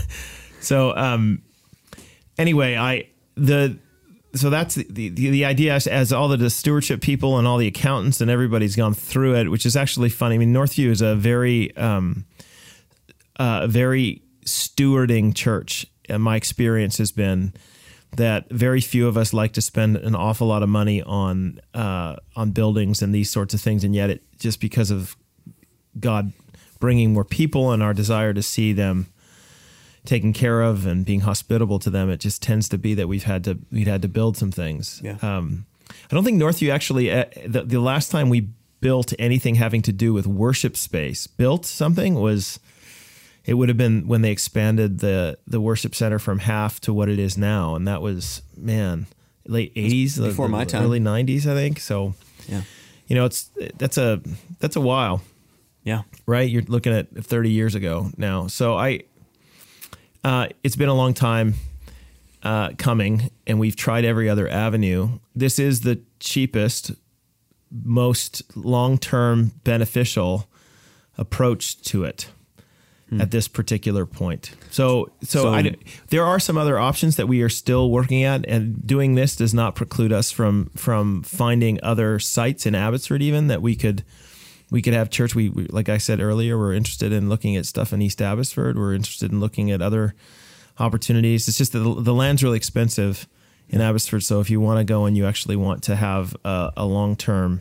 [0.60, 1.42] So um
[2.38, 3.78] anyway, I the
[4.36, 7.66] so that's the, the, the idea as, as all the stewardship people and all the
[7.66, 10.36] accountants and everybody's gone through it, which is actually funny.
[10.36, 12.24] I mean, Northview is a very, um,
[13.36, 15.86] uh, very stewarding church.
[16.08, 17.52] And my experience has been
[18.16, 22.16] that very few of us like to spend an awful lot of money on uh,
[22.34, 25.16] on buildings and these sorts of things, and yet it just because of
[25.98, 26.32] God
[26.78, 29.06] bringing more people and our desire to see them
[30.06, 33.24] taken care of and being hospitable to them, it just tends to be that we've
[33.24, 35.00] had to we've had to build some things.
[35.04, 35.16] Yeah.
[35.22, 35.66] Um,
[36.10, 38.48] I don't think Northview actually uh, the, the last time we
[38.80, 42.60] built anything having to do with worship space built something was
[43.44, 47.08] it would have been when they expanded the the worship center from half to what
[47.08, 49.06] it is now, and that was man
[49.46, 50.82] late eighties, before my time.
[50.82, 51.78] early nineties, I think.
[51.80, 52.14] So
[52.48, 52.62] Yeah.
[53.06, 54.20] you know, it's that's a
[54.58, 55.22] that's a while
[55.84, 56.02] Yeah.
[56.26, 56.48] right?
[56.50, 58.48] You're looking at 30 years ago now.
[58.48, 59.02] So I,
[60.26, 61.54] uh, it's been a long time
[62.42, 65.20] uh, coming, and we've tried every other avenue.
[65.36, 66.90] This is the cheapest,
[67.70, 70.48] most long-term beneficial
[71.16, 72.28] approach to it
[73.20, 74.50] at this particular point.
[74.70, 75.76] So, so, So- I,
[76.08, 79.54] there are some other options that we are still working at, and doing this does
[79.54, 84.02] not preclude us from from finding other sites in Abbotsford, even that we could
[84.70, 85.34] we could have church.
[85.34, 88.76] We, we like I said earlier, we're interested in looking at stuff in East Abbotsford.
[88.76, 90.14] We're interested in looking at other
[90.78, 91.48] opportunities.
[91.48, 93.26] It's just that the, the land's really expensive
[93.68, 94.22] in Abbotsford.
[94.22, 97.16] So if you want to go and you actually want to have a, a long
[97.16, 97.60] term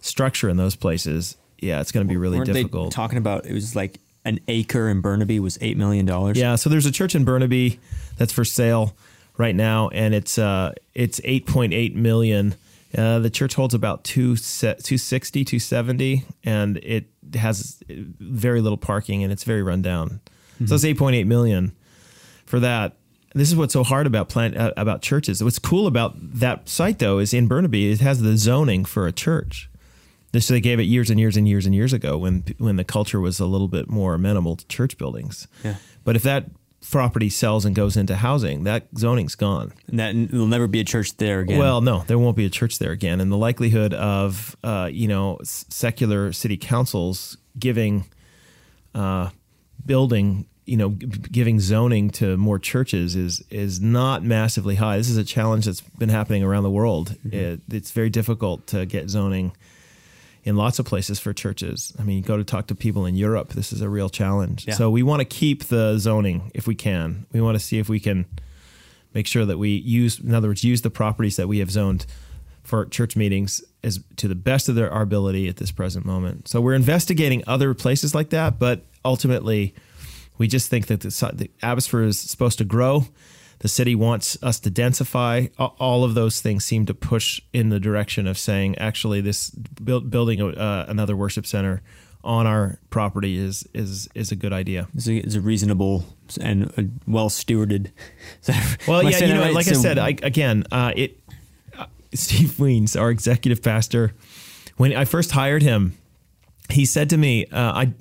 [0.00, 2.92] structure in those places, yeah, it's going to be really Weren't difficult.
[2.92, 6.38] Talking about it was like an acre in Burnaby was eight million dollars.
[6.38, 7.78] Yeah, so there's a church in Burnaby
[8.16, 8.94] that's for sale
[9.36, 12.54] right now, and it's uh, it's 8.8 million.
[12.96, 19.32] Uh, the church holds about two 260, 270, and it has very little parking, and
[19.32, 20.20] it's very run down.
[20.54, 20.66] Mm-hmm.
[20.66, 21.72] So it's 8.8 million
[22.46, 22.96] for that.
[23.34, 25.42] This is what's so hard about plant uh, about churches.
[25.42, 29.12] What's cool about that site though is in Burnaby, it has the zoning for a
[29.12, 29.68] church.
[30.30, 32.84] This they gave it years and years and years and years ago when when the
[32.84, 35.48] culture was a little bit more amenable to church buildings.
[35.64, 35.76] Yeah.
[36.04, 36.46] But if that
[36.90, 39.72] property sells and goes into housing, that zoning's gone.
[39.88, 41.58] And that will never be a church there again.
[41.58, 45.08] Well, no, there won't be a church there again, and the likelihood of uh, you
[45.08, 48.04] know secular city councils giving
[48.94, 49.30] uh,
[49.84, 54.96] building you know giving zoning to more churches is is not massively high.
[54.96, 57.16] This is a challenge that's been happening around the world.
[57.26, 57.36] Mm-hmm.
[57.36, 59.52] It, it's very difficult to get zoning
[60.44, 61.92] in lots of places for churches.
[61.98, 63.54] I mean, you go to talk to people in Europe.
[63.54, 64.66] This is a real challenge.
[64.68, 64.74] Yeah.
[64.74, 67.26] So we want to keep the zoning if we can.
[67.32, 68.26] We want to see if we can
[69.14, 72.04] make sure that we use, in other words, use the properties that we have zoned
[72.62, 76.48] for church meetings as to the best of their our ability at this present moment.
[76.48, 79.74] So we're investigating other places like that, but ultimately
[80.36, 83.06] we just think that the, the Abbotsford is supposed to grow.
[83.64, 85.50] The city wants us to densify.
[85.58, 90.10] All of those things seem to push in the direction of saying, actually, this build,
[90.10, 91.80] building uh, another worship center
[92.22, 94.88] on our property is is is a good idea.
[94.94, 96.04] It's a, it's a reasonable
[96.42, 97.90] and well stewarded.
[98.86, 99.54] well, yeah, you know, right?
[99.54, 101.18] like so, I said, I, again, uh, it.
[101.74, 104.12] Uh, Steve Weens, our executive pastor,
[104.76, 105.96] when I first hired him,
[106.68, 107.94] he said to me, uh, "I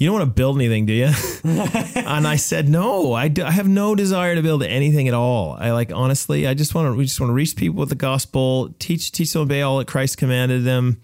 [0.00, 1.10] you don't want to build anything, do you?
[1.44, 5.58] and I said, no, I, do, I have no desire to build anything at all.
[5.60, 7.94] I like, honestly, I just want to, we just want to reach people with the
[7.96, 11.02] gospel, teach, teach them obey all that Christ commanded them,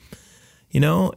[0.71, 1.13] you know?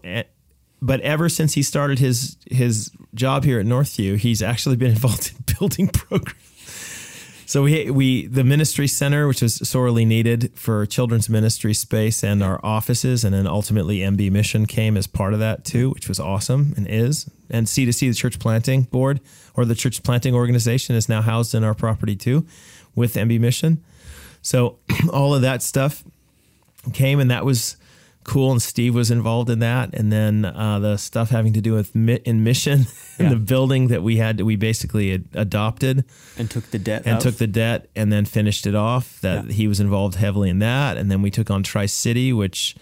[0.81, 5.31] But ever since he started his, his job here at Northview, he's actually been involved
[5.33, 6.48] in building programs
[7.49, 12.43] so we we the ministry center, which was sorely needed for children's ministry space and
[12.43, 16.19] our offices, and then ultimately MB Mission came as part of that too, which was
[16.19, 17.27] awesome and is.
[17.49, 19.19] And C2C, the church planting board
[19.55, 22.45] or the church planting organization, is now housed in our property too,
[22.93, 23.83] with MB Mission.
[24.43, 24.77] So
[25.11, 26.03] all of that stuff
[26.93, 27.77] came, and that was
[28.29, 28.51] cool.
[28.51, 29.93] And Steve was involved in that.
[29.93, 32.85] And then uh, the stuff having to do with mi- in mission
[33.19, 33.29] in yeah.
[33.29, 36.05] the building that we had, we basically adopted
[36.37, 37.23] and took the debt and of.
[37.23, 39.19] took the debt and then finished it off.
[39.21, 39.51] That yeah.
[39.51, 40.95] he was involved heavily in that.
[40.97, 42.75] And then we took on Tri City, which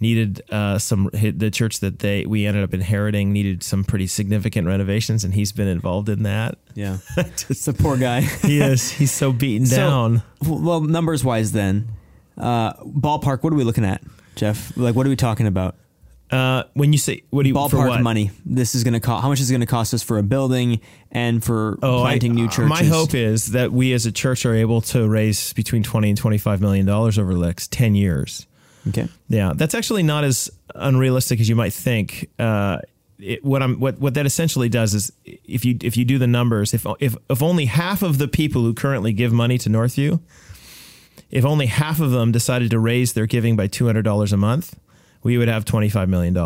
[0.00, 4.66] needed uh, some the church that they we ended up inheriting needed some pretty significant
[4.66, 6.98] renovations and he's been involved in that yeah
[7.36, 11.88] just the poor guy he is he's so beaten so, down well numbers wise then
[12.36, 14.02] uh, ballpark what are we looking at
[14.36, 14.76] Jeff?
[14.76, 15.74] Like, what are we talking about?
[16.30, 18.32] Uh, when you say what do you ballpark money?
[18.44, 19.22] This is going to cost.
[19.22, 20.80] How much is going to cost us for a building
[21.12, 22.68] and for oh, planting I, new churches?
[22.68, 26.18] My hope is that we as a church are able to raise between twenty and
[26.18, 28.46] twenty five million dollars over the next ten years.
[28.88, 29.08] Okay.
[29.28, 32.28] Yeah, that's actually not as unrealistic as you might think.
[32.40, 32.78] Uh,
[33.20, 36.26] it, what I'm what what that essentially does is if you if you do the
[36.26, 40.20] numbers, if if if only half of the people who currently give money to Northview
[41.30, 44.78] if only half of them decided to raise their giving by $200 a month,
[45.22, 46.36] we would have $25 million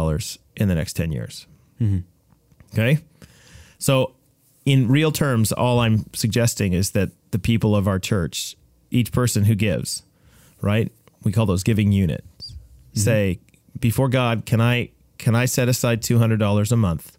[0.56, 1.46] in the next 10 years.
[1.80, 2.78] Mm-hmm.
[2.78, 2.98] Okay.
[3.78, 4.14] So,
[4.64, 8.56] in real terms, all I'm suggesting is that the people of our church,
[8.90, 10.02] each person who gives,
[10.60, 10.92] right?
[11.24, 12.52] We call those giving units.
[12.52, 13.00] Mm-hmm.
[13.00, 13.40] Say,
[13.78, 17.18] before God, can I can I set aside $200 a month,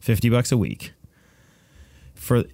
[0.00, 0.92] 50 bucks a week
[2.14, 2.44] for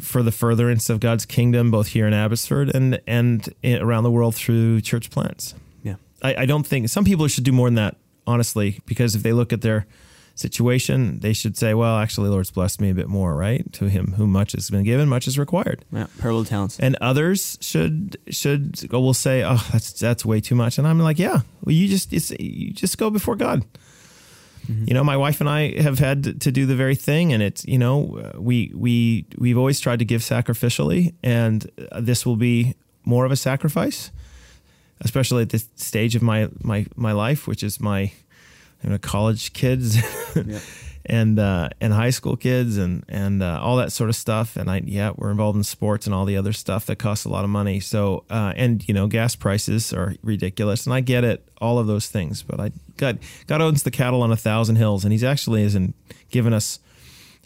[0.00, 4.34] for the furtherance of God's kingdom, both here in Abbotsford and and around the world
[4.34, 5.54] through church plants.
[5.82, 9.22] Yeah, I, I don't think some people should do more than that, honestly, because if
[9.22, 9.86] they look at their
[10.34, 13.70] situation, they should say, "Well, actually, Lord's blessed me a bit more." Right?
[13.74, 15.84] To him who much has been given, much is required.
[15.92, 16.78] Yeah, parallel talents.
[16.80, 21.18] And others should should will say, "Oh, that's that's way too much." And I'm like,
[21.18, 23.64] "Yeah, well, you just you just go before God."
[24.66, 24.84] Mm-hmm.
[24.88, 27.64] You know, my wife and I have had to do the very thing, and it's
[27.66, 32.74] you know we we we've always tried to give sacrificially, and this will be
[33.04, 34.10] more of a sacrifice,
[35.00, 38.12] especially at this stage of my my my life, which is my
[38.84, 39.96] you know, college kids.
[40.36, 40.60] yeah.
[41.06, 44.56] And uh, and high school kids and and uh, all that sort of stuff.
[44.56, 47.28] And I yeah, we're involved in sports and all the other stuff that costs a
[47.28, 47.80] lot of money.
[47.80, 51.86] So uh, and you know gas prices are ridiculous, and I get it, all of
[51.86, 52.42] those things.
[52.42, 55.94] But I God God owns the cattle on a thousand hills, and He's actually isn't
[56.30, 56.78] giving us.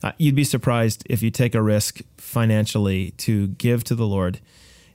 [0.03, 4.39] Uh, you'd be surprised if you take a risk financially to give to the Lord,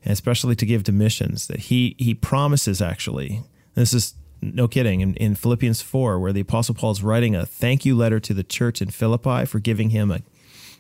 [0.04, 1.47] and especially to give to missions.
[1.47, 3.43] That He He promises actually.
[3.76, 4.13] This is
[4.52, 5.02] no kidding.
[5.02, 8.34] In, in Philippians 4, where the Apostle Paul is writing a thank you letter to
[8.34, 10.22] the church in Philippi for giving him a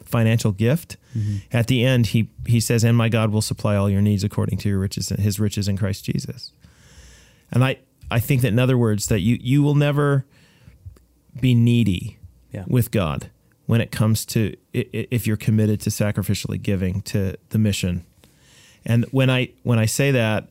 [0.03, 0.97] financial gift.
[1.17, 1.37] Mm-hmm.
[1.51, 4.59] At the end, he, he says, And my God will supply all your needs according
[4.59, 6.51] to your riches, his riches in Christ Jesus.
[7.51, 7.77] And I,
[8.11, 10.25] I think that, in other words, that you, you will never
[11.39, 12.17] be needy
[12.51, 12.65] yeah.
[12.67, 13.29] with God
[13.65, 18.05] when it comes to if you're committed to sacrificially giving to the mission.
[18.85, 20.49] And when I when I say that,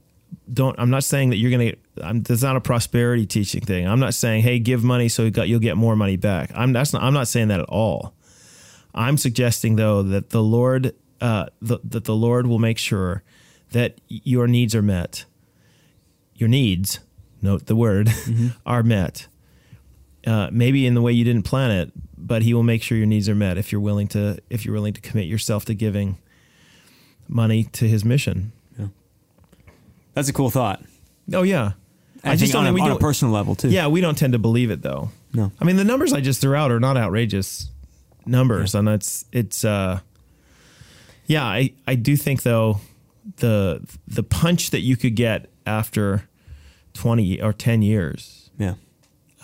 [0.53, 3.87] don't I'm not saying that you're going to that's not a prosperity teaching thing.
[3.87, 6.51] I'm not saying hey give money so you got, you'll get more money back.
[6.55, 8.15] I'm that's not I'm not saying that at all.
[8.95, 13.23] I'm suggesting though that the Lord uh, the, that the Lord will make sure
[13.71, 15.25] that your needs are met.
[16.35, 16.99] Your needs,
[17.41, 18.49] note the word, mm-hmm.
[18.67, 19.29] are met.
[20.27, 23.07] Uh, maybe in the way you didn't plan it, but He will make sure your
[23.07, 26.19] needs are met if you're willing to if you're willing to commit yourself to giving
[27.29, 28.53] money to His mission.
[30.15, 30.83] That's a cool thought.
[31.33, 31.73] Oh yeah.
[32.25, 33.69] I, I just on, a, on a personal level too.
[33.69, 35.11] Yeah, we don't tend to believe it though.
[35.35, 35.51] No.
[35.61, 37.71] I mean, the numbers I just threw out are not outrageous
[38.27, 38.81] numbers, yeah.
[38.81, 39.65] and it's it's.
[39.65, 40.01] uh
[41.27, 42.81] Yeah, I I do think though
[43.37, 46.29] the the punch that you could get after
[46.93, 48.51] twenty or ten years.
[48.59, 48.75] Yeah.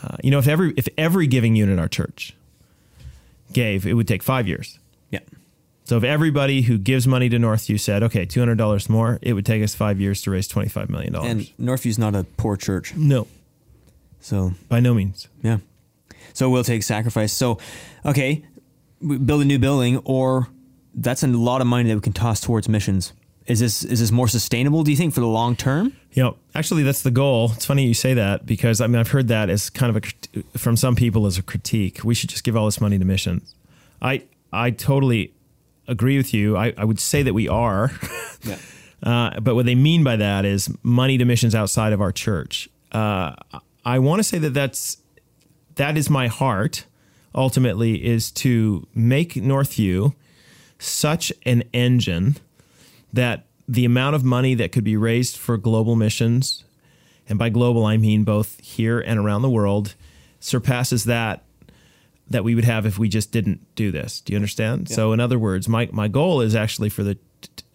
[0.00, 2.34] Uh, you know, if every if every giving unit in our church
[3.52, 4.78] gave, it would take five years.
[5.88, 9.32] So if everybody who gives money to Northview said, okay, two hundred dollars more, it
[9.32, 11.30] would take us five years to raise twenty five million dollars.
[11.30, 12.94] And Northview's not a poor church.
[12.94, 13.26] No.
[14.20, 15.28] So by no means.
[15.42, 15.58] Yeah.
[16.34, 17.32] So we'll take sacrifice.
[17.32, 17.58] So,
[18.04, 18.44] okay,
[19.00, 20.48] build a new building, or
[20.92, 23.14] that's a lot of money that we can toss towards missions.
[23.46, 24.82] Is this is this more sustainable?
[24.82, 25.96] Do you think for the long term?
[26.12, 27.52] You know, actually, that's the goal.
[27.54, 30.58] It's funny you say that because I mean I've heard that as kind of a
[30.58, 32.04] from some people as a critique.
[32.04, 33.54] We should just give all this money to missions.
[34.02, 35.32] I I totally
[35.88, 36.56] agree with you.
[36.56, 37.90] I, I would say that we are.
[38.42, 38.58] yeah.
[39.02, 42.68] Uh, but what they mean by that is money to missions outside of our church.
[42.92, 43.34] Uh,
[43.84, 44.98] I want to say that that's
[45.76, 46.84] that is my heart.
[47.34, 50.14] Ultimately, is to make Northview
[50.78, 52.36] such an engine
[53.12, 56.64] that the amount of money that could be raised for global missions,
[57.28, 59.94] and by global I mean both here and around the world,
[60.40, 61.44] surpasses that
[62.30, 64.20] that we would have if we just didn't do this.
[64.20, 64.88] Do you understand?
[64.90, 64.96] Yeah.
[64.96, 67.18] So, in other words, my my goal is actually for the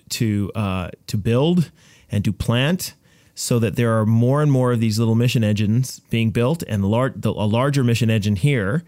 [0.10, 1.72] to uh, to build
[2.12, 2.94] and to plant
[3.36, 6.86] so that there are more and more of these little mission engines being built and
[6.86, 8.84] lar- the, a larger mission engine here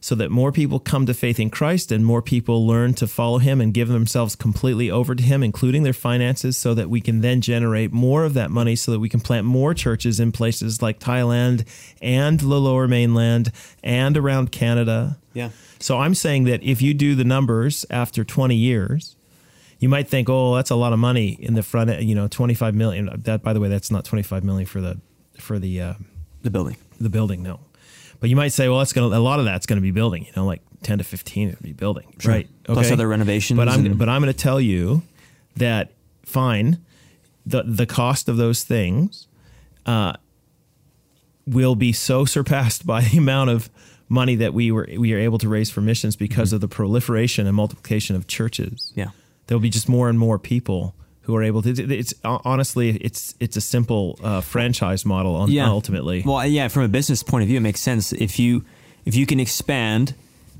[0.00, 3.38] so that more people come to faith in Christ and more people learn to follow
[3.38, 7.20] him and give themselves completely over to him, including their finances, so that we can
[7.20, 10.80] then generate more of that money so that we can plant more churches in places
[10.80, 11.66] like Thailand
[12.00, 15.18] and the lower mainland and around Canada.
[15.34, 15.50] Yeah.
[15.78, 19.16] So I'm saying that if you do the numbers after 20 years,
[19.80, 22.74] you might think, oh, that's a lot of money in the front, you know, 25
[22.74, 23.10] million.
[23.24, 25.00] That, by the way, that's not 25 million for the,
[25.38, 25.94] for the, uh,
[26.42, 27.42] the building, the building.
[27.42, 27.60] No.
[28.20, 29.90] But you might say, well, it's going to a lot of that's going to be
[29.90, 30.26] building.
[30.26, 32.32] You know, like ten to fifteen would be building, sure.
[32.32, 32.48] right?
[32.68, 32.74] Okay.
[32.74, 33.56] Plus other renovations.
[33.56, 35.02] But I'm but I'm going to tell you
[35.56, 35.92] that
[36.24, 36.84] fine,
[37.46, 39.26] the the cost of those things
[39.86, 40.12] uh,
[41.46, 43.70] will be so surpassed by the amount of
[44.08, 46.56] money that we were we are able to raise for missions because mm-hmm.
[46.56, 48.92] of the proliferation and multiplication of churches.
[48.94, 49.10] Yeah,
[49.46, 50.94] there will be just more and more people
[51.30, 51.70] who are able to.
[51.70, 55.36] It's honestly, it's it's a simple uh, franchise model.
[55.36, 55.68] On, yeah.
[55.68, 56.22] ultimately.
[56.24, 58.64] Well, yeah, from a business point of view, it makes sense if you
[59.04, 60.14] if you can expand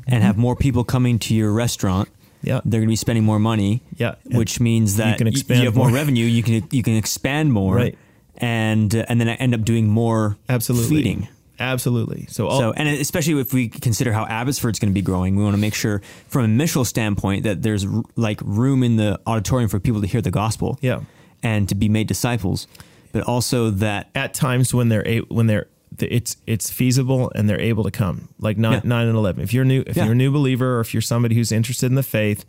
[0.06, 0.22] and mm-hmm.
[0.22, 2.09] have more people coming to your restaurant.
[2.42, 3.83] Yeah, they're going to be spending more money.
[3.96, 5.88] Yeah, which means that you, can expand you have more.
[5.88, 6.24] more revenue.
[6.24, 7.76] You can you can expand more.
[7.76, 7.98] Right.
[8.38, 11.28] And uh, and then I end up doing more absolutely feeding.
[11.60, 12.26] Absolutely.
[12.30, 15.44] So, all, so, and especially if we consider how Abbotsford's going to be growing, we
[15.44, 19.68] want to make sure, from a missional standpoint, that there's like room in the auditorium
[19.68, 21.02] for people to hear the gospel, yeah,
[21.42, 22.66] and to be made disciples,
[23.12, 25.68] but also that at times when they're when they're
[25.98, 28.80] it's it's feasible and they're able to come, like nine, yeah.
[28.84, 29.42] nine and eleven.
[29.42, 30.04] If you're new, if yeah.
[30.04, 32.46] you're a new believer, or if you're somebody who's interested in the faith,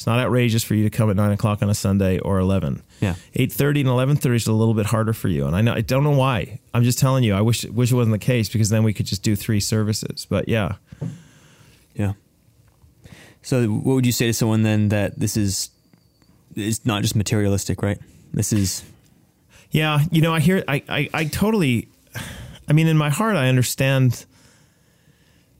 [0.00, 2.82] it's not outrageous for you to come at nine o'clock on a Sunday or eleven.
[3.02, 5.60] Yeah, eight thirty and eleven thirty is a little bit harder for you, and I
[5.60, 6.58] know I don't know why.
[6.72, 7.34] I'm just telling you.
[7.34, 10.26] I wish wish it wasn't the case because then we could just do three services.
[10.26, 10.76] But yeah,
[11.94, 12.14] yeah.
[13.42, 15.68] So, what would you say to someone then that this is
[16.56, 17.98] is not just materialistic, right?
[18.32, 18.82] This is
[19.70, 20.00] yeah.
[20.10, 21.88] You know, I hear I I, I totally.
[22.66, 24.24] I mean, in my heart, I understand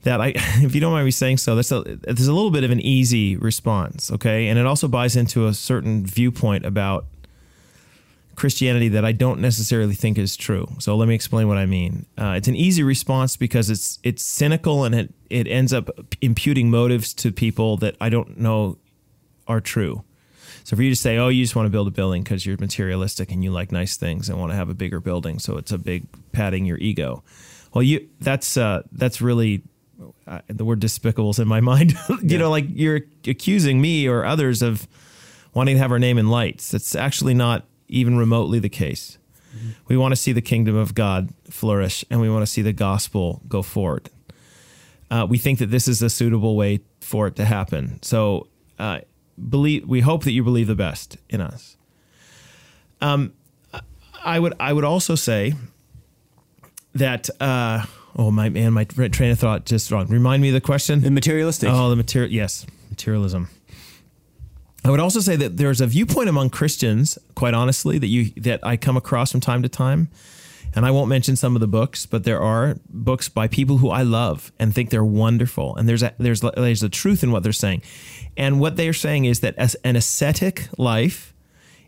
[0.03, 2.63] that I, if you don't mind me saying so, that's a, there's a little bit
[2.63, 7.05] of an easy response, okay, and it also buys into a certain viewpoint about
[8.35, 10.67] Christianity that I don't necessarily think is true.
[10.79, 12.05] So let me explain what I mean.
[12.17, 15.89] Uh, it's an easy response because it's it's cynical and it it ends up
[16.21, 18.77] imputing motives to people that I don't know
[19.47, 20.03] are true.
[20.63, 22.57] So for you to say, "Oh, you just want to build a building because you're
[22.57, 25.71] materialistic and you like nice things and want to have a bigger building," so it's
[25.71, 27.23] a big patting your ego.
[27.73, 29.61] Well, you that's uh, that's really
[30.27, 31.91] uh, the word despicable is in my mind.
[32.09, 32.37] you yeah.
[32.39, 34.87] know, like you're accusing me or others of
[35.53, 36.71] wanting to have our name in lights.
[36.71, 39.17] That's actually not even remotely the case.
[39.55, 39.69] Mm-hmm.
[39.87, 42.73] We want to see the kingdom of God flourish and we want to see the
[42.73, 44.09] gospel go forward.
[45.09, 48.01] Uh, we think that this is a suitable way for it to happen.
[48.01, 48.47] So,
[48.79, 49.01] uh,
[49.49, 51.75] believe we hope that you believe the best in us.
[53.01, 53.33] Um,
[54.23, 55.53] I would I would also say
[56.93, 57.85] that uh,
[58.17, 60.07] oh my man, my train of thought just wrong.
[60.07, 61.01] Remind me of the question.
[61.01, 61.69] The materialistic.
[61.71, 62.31] Oh, the material.
[62.31, 63.49] Yes, materialism.
[64.83, 68.59] I would also say that there's a viewpoint among Christians, quite honestly, that you that
[68.63, 70.09] I come across from time to time.
[70.73, 73.89] And I won't mention some of the books, but there are books by people who
[73.89, 75.75] I love and think they're wonderful.
[75.75, 77.81] And there's a, there's there's a truth in what they're saying.
[78.37, 81.33] And what they're saying is that as an ascetic life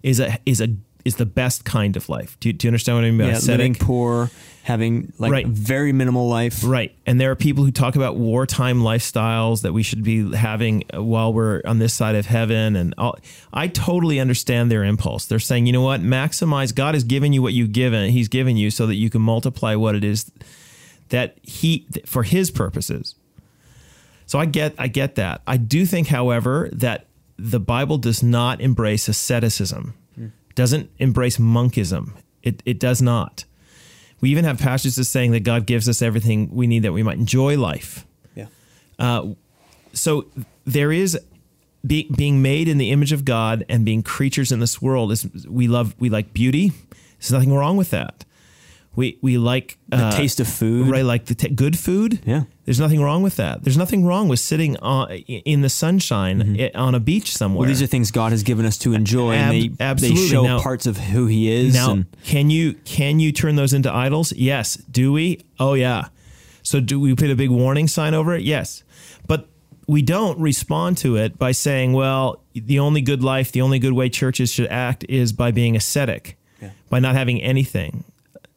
[0.03, 0.76] is a is a
[1.06, 2.38] is the best kind of life.
[2.39, 3.80] Do you, do you understand what I mean by yeah, ascetic?
[3.80, 4.30] Poor,
[4.64, 5.45] having like right.
[5.45, 6.64] very minimal life.
[6.64, 6.95] Right.
[7.06, 11.34] And there are people who talk about wartime lifestyles that we should be having while
[11.34, 12.78] we're on this side of heaven.
[12.78, 13.18] And all,
[13.51, 15.26] I totally understand their impulse.
[15.26, 16.74] They're saying, you know what, maximize.
[16.74, 18.10] God has given you what you've given.
[18.10, 20.32] He's given you so that you can multiply what it is
[21.10, 23.16] that He for His purposes.
[24.26, 25.41] So I get I get that.
[25.45, 29.95] I do think, however, that the Bible does not embrace asceticism
[30.56, 32.16] doesn't embrace monkism.
[32.41, 33.45] It, it does not.
[34.22, 37.18] We even have passages saying that God gives us everything we need that we might
[37.18, 38.06] enjoy life.
[38.36, 38.47] Yeah.
[38.97, 39.34] Uh,
[39.93, 40.28] so
[40.66, 41.20] there is
[41.86, 45.28] be, being made in the image of God and being creatures in this world is
[45.45, 46.72] we love we like beauty.
[47.20, 48.26] There's nothing wrong with that.
[48.96, 51.04] We we like the uh, taste of food, right?
[51.04, 52.20] Like the t- good food.
[52.26, 53.64] Yeah, there's nothing wrong with that.
[53.64, 56.78] There's nothing wrong with sitting on, in the sunshine mm-hmm.
[56.80, 57.62] on a beach somewhere.
[57.62, 60.22] Well, these are things God has given us to enjoy, Ab- and they, absolutely.
[60.22, 61.74] they show now, parts of who He is.
[61.74, 64.32] Now, and, can you can you turn those into idols?
[64.34, 64.76] Yes.
[64.76, 65.44] Do we?
[65.60, 66.10] Oh yeah.
[66.62, 68.44] So do we put a big warning sign over it?
[68.44, 68.84] Yes.
[69.28, 69.48] But
[69.88, 73.94] we don't respond to it by saying, well, the only good life, the only good
[73.94, 76.70] way churches should act is by being ascetic, yeah.
[76.89, 78.04] by not having anything.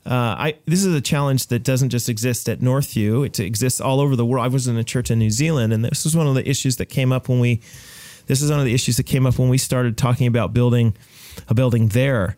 [0.07, 4.01] Uh, I this is a challenge that doesn't just exist at Northview; it exists all
[4.01, 4.45] over the world.
[4.45, 6.77] I was in a church in New Zealand, and this was one of the issues
[6.77, 7.61] that came up when we.
[8.27, 10.97] This is one of the issues that came up when we started talking about building
[11.49, 12.37] a building there.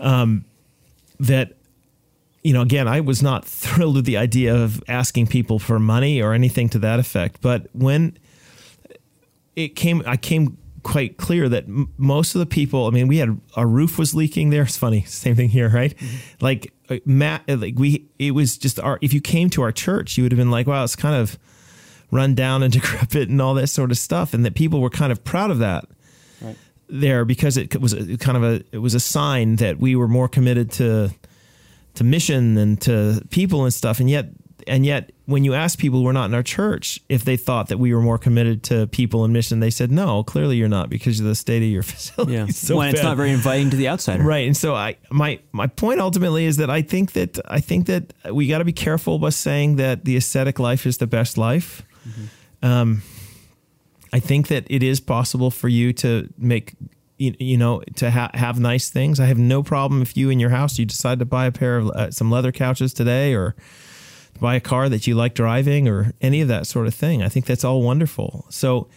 [0.00, 0.44] Um,
[1.20, 1.54] that
[2.42, 6.20] you know, again, I was not thrilled with the idea of asking people for money
[6.20, 7.40] or anything to that effect.
[7.40, 8.18] But when
[9.56, 13.18] it came, I came quite clear that m- most of the people, I mean, we
[13.18, 14.62] had our roof was leaking there.
[14.62, 15.96] It's funny, same thing here, right?
[15.96, 16.44] Mm-hmm.
[16.44, 16.72] Like
[17.04, 18.98] Matt, like we, it was just our.
[19.00, 21.38] If you came to our church, you would have been like, wow, it's kind of
[22.10, 25.12] run down and decrepit and all that sort of stuff, and that people were kind
[25.12, 25.84] of proud of that.
[26.40, 26.56] Right.
[26.88, 30.08] There because it was a, kind of a it was a sign that we were
[30.08, 31.10] more committed to
[31.94, 34.26] to mission and to people and stuff, and yet
[34.66, 37.68] and yet when you ask people who are not in our church if they thought
[37.68, 40.24] that we were more committed to people and mission, they said no.
[40.24, 42.32] Clearly, you're not because of the state of your facility.
[42.32, 44.46] Yeah, so well, it's not very inviting to the outsider, right?
[44.46, 48.12] And so, I my my point ultimately is that I think that I think that
[48.32, 51.82] we got to be careful by saying that the ascetic life is the best life.
[52.08, 52.66] Mm-hmm.
[52.66, 53.02] Um,
[54.12, 56.74] I think that it is possible for you to make
[57.18, 59.20] you, you know to ha- have nice things.
[59.20, 61.78] I have no problem if you in your house you decide to buy a pair
[61.78, 63.54] of uh, some leather couches today or
[64.40, 67.22] buy a car that you like driving or any of that sort of thing.
[67.22, 68.46] I think that's all wonderful.
[68.48, 68.88] So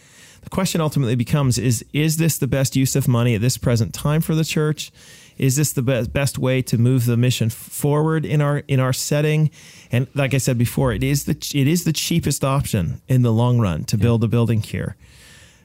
[0.42, 3.92] the question ultimately becomes is is this the best use of money at this present
[3.94, 4.90] time for the church?
[5.36, 8.92] Is this the best best way to move the mission forward in our in our
[8.92, 9.50] setting?
[9.90, 13.32] And like I said before, it is the it is the cheapest option in the
[13.32, 14.96] long run to build a building here,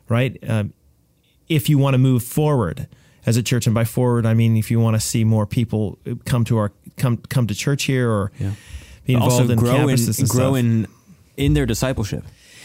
[0.08, 0.38] right?
[0.48, 0.74] Um,
[1.48, 2.88] if you want to move forward
[3.26, 6.00] as a church, and by forward I mean if you want to see more people
[6.26, 8.54] come to our come come to church here or yeah
[9.10, 10.88] be involved also in grow in, and grow in
[11.36, 12.24] in their discipleship.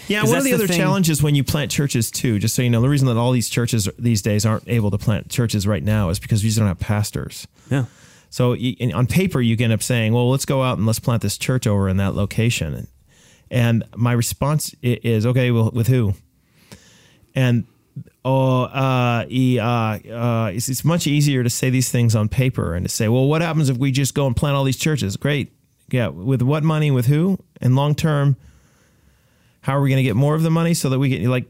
[0.08, 0.76] Yeah, one of the, the other thing.
[0.76, 3.48] challenges when you plant churches too, just so you know, the reason that all these
[3.48, 6.68] churches these days aren't able to plant churches right now is because we just don't
[6.68, 7.46] have pastors.
[7.70, 7.86] Yeah.
[8.28, 11.22] So you, on paper, you end up saying, "Well, let's go out and let's plant
[11.22, 12.86] this church over in that location."
[13.50, 16.14] And my response is, "Okay, well, with who?"
[17.34, 17.64] And
[18.24, 22.84] oh, uh, uh, uh, it's, it's much easier to say these things on paper and
[22.84, 25.52] to say, "Well, what happens if we just go and plant all these churches?" Great,
[25.94, 28.36] yeah, with what money, with who, and long term,
[29.60, 31.46] how are we going to get more of the money so that we get like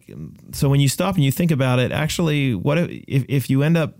[0.53, 3.76] so when you stop and you think about it actually what if if you end
[3.76, 3.95] up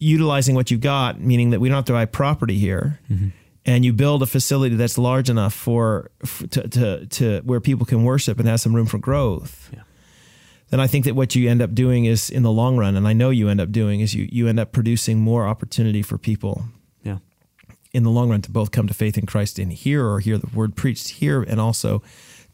[0.00, 3.28] utilizing what you've got meaning that we don't have to buy property here mm-hmm.
[3.64, 7.86] and you build a facility that's large enough for, for to, to, to where people
[7.86, 9.82] can worship and have some room for growth yeah.
[10.70, 13.06] then i think that what you end up doing is in the long run and
[13.06, 16.18] i know you end up doing is you you end up producing more opportunity for
[16.18, 16.64] people
[17.92, 20.38] in the long run to both come to faith in christ and hear or hear
[20.38, 22.02] the word preached here and also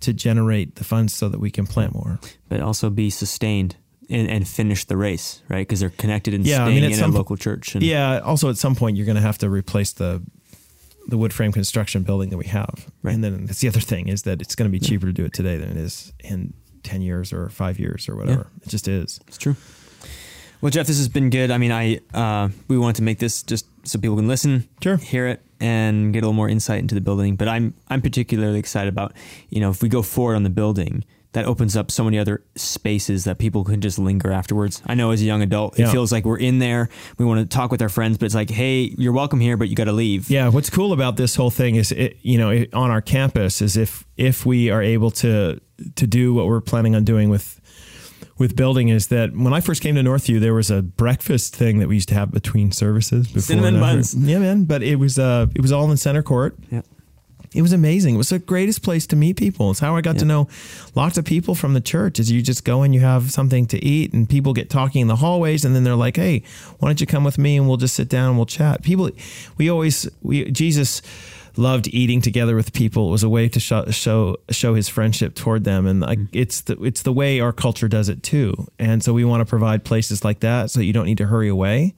[0.01, 2.19] to generate the funds so that we can plant more
[2.49, 3.77] but also be sustained
[4.09, 5.67] and, and finish the race, right?
[5.67, 7.75] Because they're connected and yeah, staying I mean, in a local church.
[7.75, 8.21] And, yeah.
[8.21, 10.23] Also, at some point, you're going to have to replace the
[11.09, 12.91] the wood frame construction building that we have.
[13.03, 13.15] Right.
[13.15, 15.11] And then that's the other thing is that it's going to be cheaper yeah.
[15.11, 18.51] to do it today than it is in ten years or five years or whatever.
[18.51, 18.67] Yeah.
[18.67, 19.21] It just is.
[19.29, 19.57] It's true.
[20.61, 21.51] Well, Jeff, this has been good.
[21.51, 24.97] I mean, I uh, we wanted to make this just so people can listen, sure.
[24.97, 27.37] hear it, and get a little more insight into the building.
[27.37, 29.13] But I'm I'm particularly excited about
[29.49, 31.05] you know if we go forward on the building
[31.37, 34.81] that opens up so many other spaces that people can just linger afterwards.
[34.87, 35.87] I know as a young adult, yeah.
[35.87, 36.89] it feels like we're in there.
[37.19, 39.69] We want to talk with our friends, but it's like, hey, you're welcome here, but
[39.69, 40.31] you got to leave.
[40.31, 40.49] Yeah.
[40.49, 43.77] What's cool about this whole thing is, it, you know, it, on our campus is
[43.77, 45.61] if if we are able to
[45.97, 47.61] to do what we're planning on doing with
[48.39, 51.79] with building is that when I first came to Northview, there was a breakfast thing
[51.79, 53.27] that we used to have between services.
[53.29, 54.15] Before Cinnamon buns.
[54.15, 54.65] Yeah, man.
[54.65, 56.57] But it was uh, it was all in center court.
[56.71, 56.83] Yeah
[57.57, 58.15] it was amazing.
[58.15, 59.71] It was the greatest place to meet people.
[59.71, 60.21] It's how I got yeah.
[60.21, 60.49] to know
[60.95, 62.21] lots of people from the church.
[62.21, 65.09] Is you just go and you have something to eat, and people get talking in
[65.09, 66.43] the hallways, and then they're like, "Hey,
[66.79, 69.11] why don't you come with me and we'll just sit down and we'll chat." People,
[69.57, 71.01] we always we Jesus
[71.59, 73.09] loved eating together with people.
[73.09, 76.39] It was a way to show show, show his friendship toward them, and like, mm-hmm.
[76.39, 78.55] it's the it's the way our culture does it too.
[78.79, 81.49] And so we want to provide places like that so you don't need to hurry
[81.49, 81.95] away.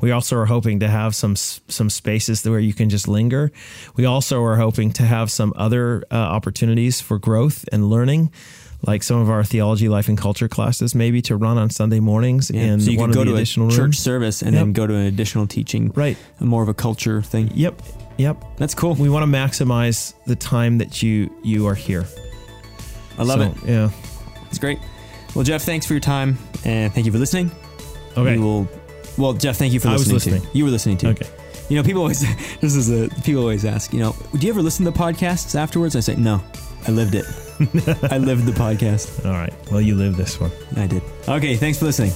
[0.00, 3.50] We also are hoping to have some some spaces where you can just linger.
[3.96, 8.30] We also are hoping to have some other uh, opportunities for growth and learning
[8.86, 12.50] like some of our theology, life, and culture classes, maybe to run on Sunday mornings
[12.50, 12.62] yeah.
[12.62, 13.98] in so you could go to additional a church rooms.
[13.98, 14.62] service and yep.
[14.62, 16.16] then go to an additional teaching, right?
[16.38, 17.50] More of a culture thing.
[17.54, 17.82] Yep,
[18.18, 18.44] yep.
[18.56, 18.94] That's cool.
[18.94, 22.04] We want to maximize the time that you you are here.
[23.18, 23.70] I love so, it.
[23.70, 23.90] Yeah,
[24.48, 24.78] it's great.
[25.34, 27.50] Well, Jeff, thanks for your time and thank you for listening.
[28.16, 28.36] Okay.
[28.36, 28.68] We will
[29.18, 30.12] well, Jeff, thank you for listening.
[30.12, 30.42] I was listening.
[30.42, 30.58] To.
[30.58, 31.08] You were listening too.
[31.08, 31.26] Okay.
[31.68, 32.20] You know, people always
[32.60, 33.92] this is a people always ask.
[33.92, 35.96] You know, do you ever listen to podcasts afterwards?
[35.96, 36.42] I say no.
[36.86, 37.24] I lived it.
[38.10, 39.26] I lived the podcast.
[39.26, 39.52] All right.
[39.70, 40.52] Well, you lived this one.
[40.76, 41.02] I did.
[41.26, 41.56] Okay.
[41.56, 42.12] Thanks for listening.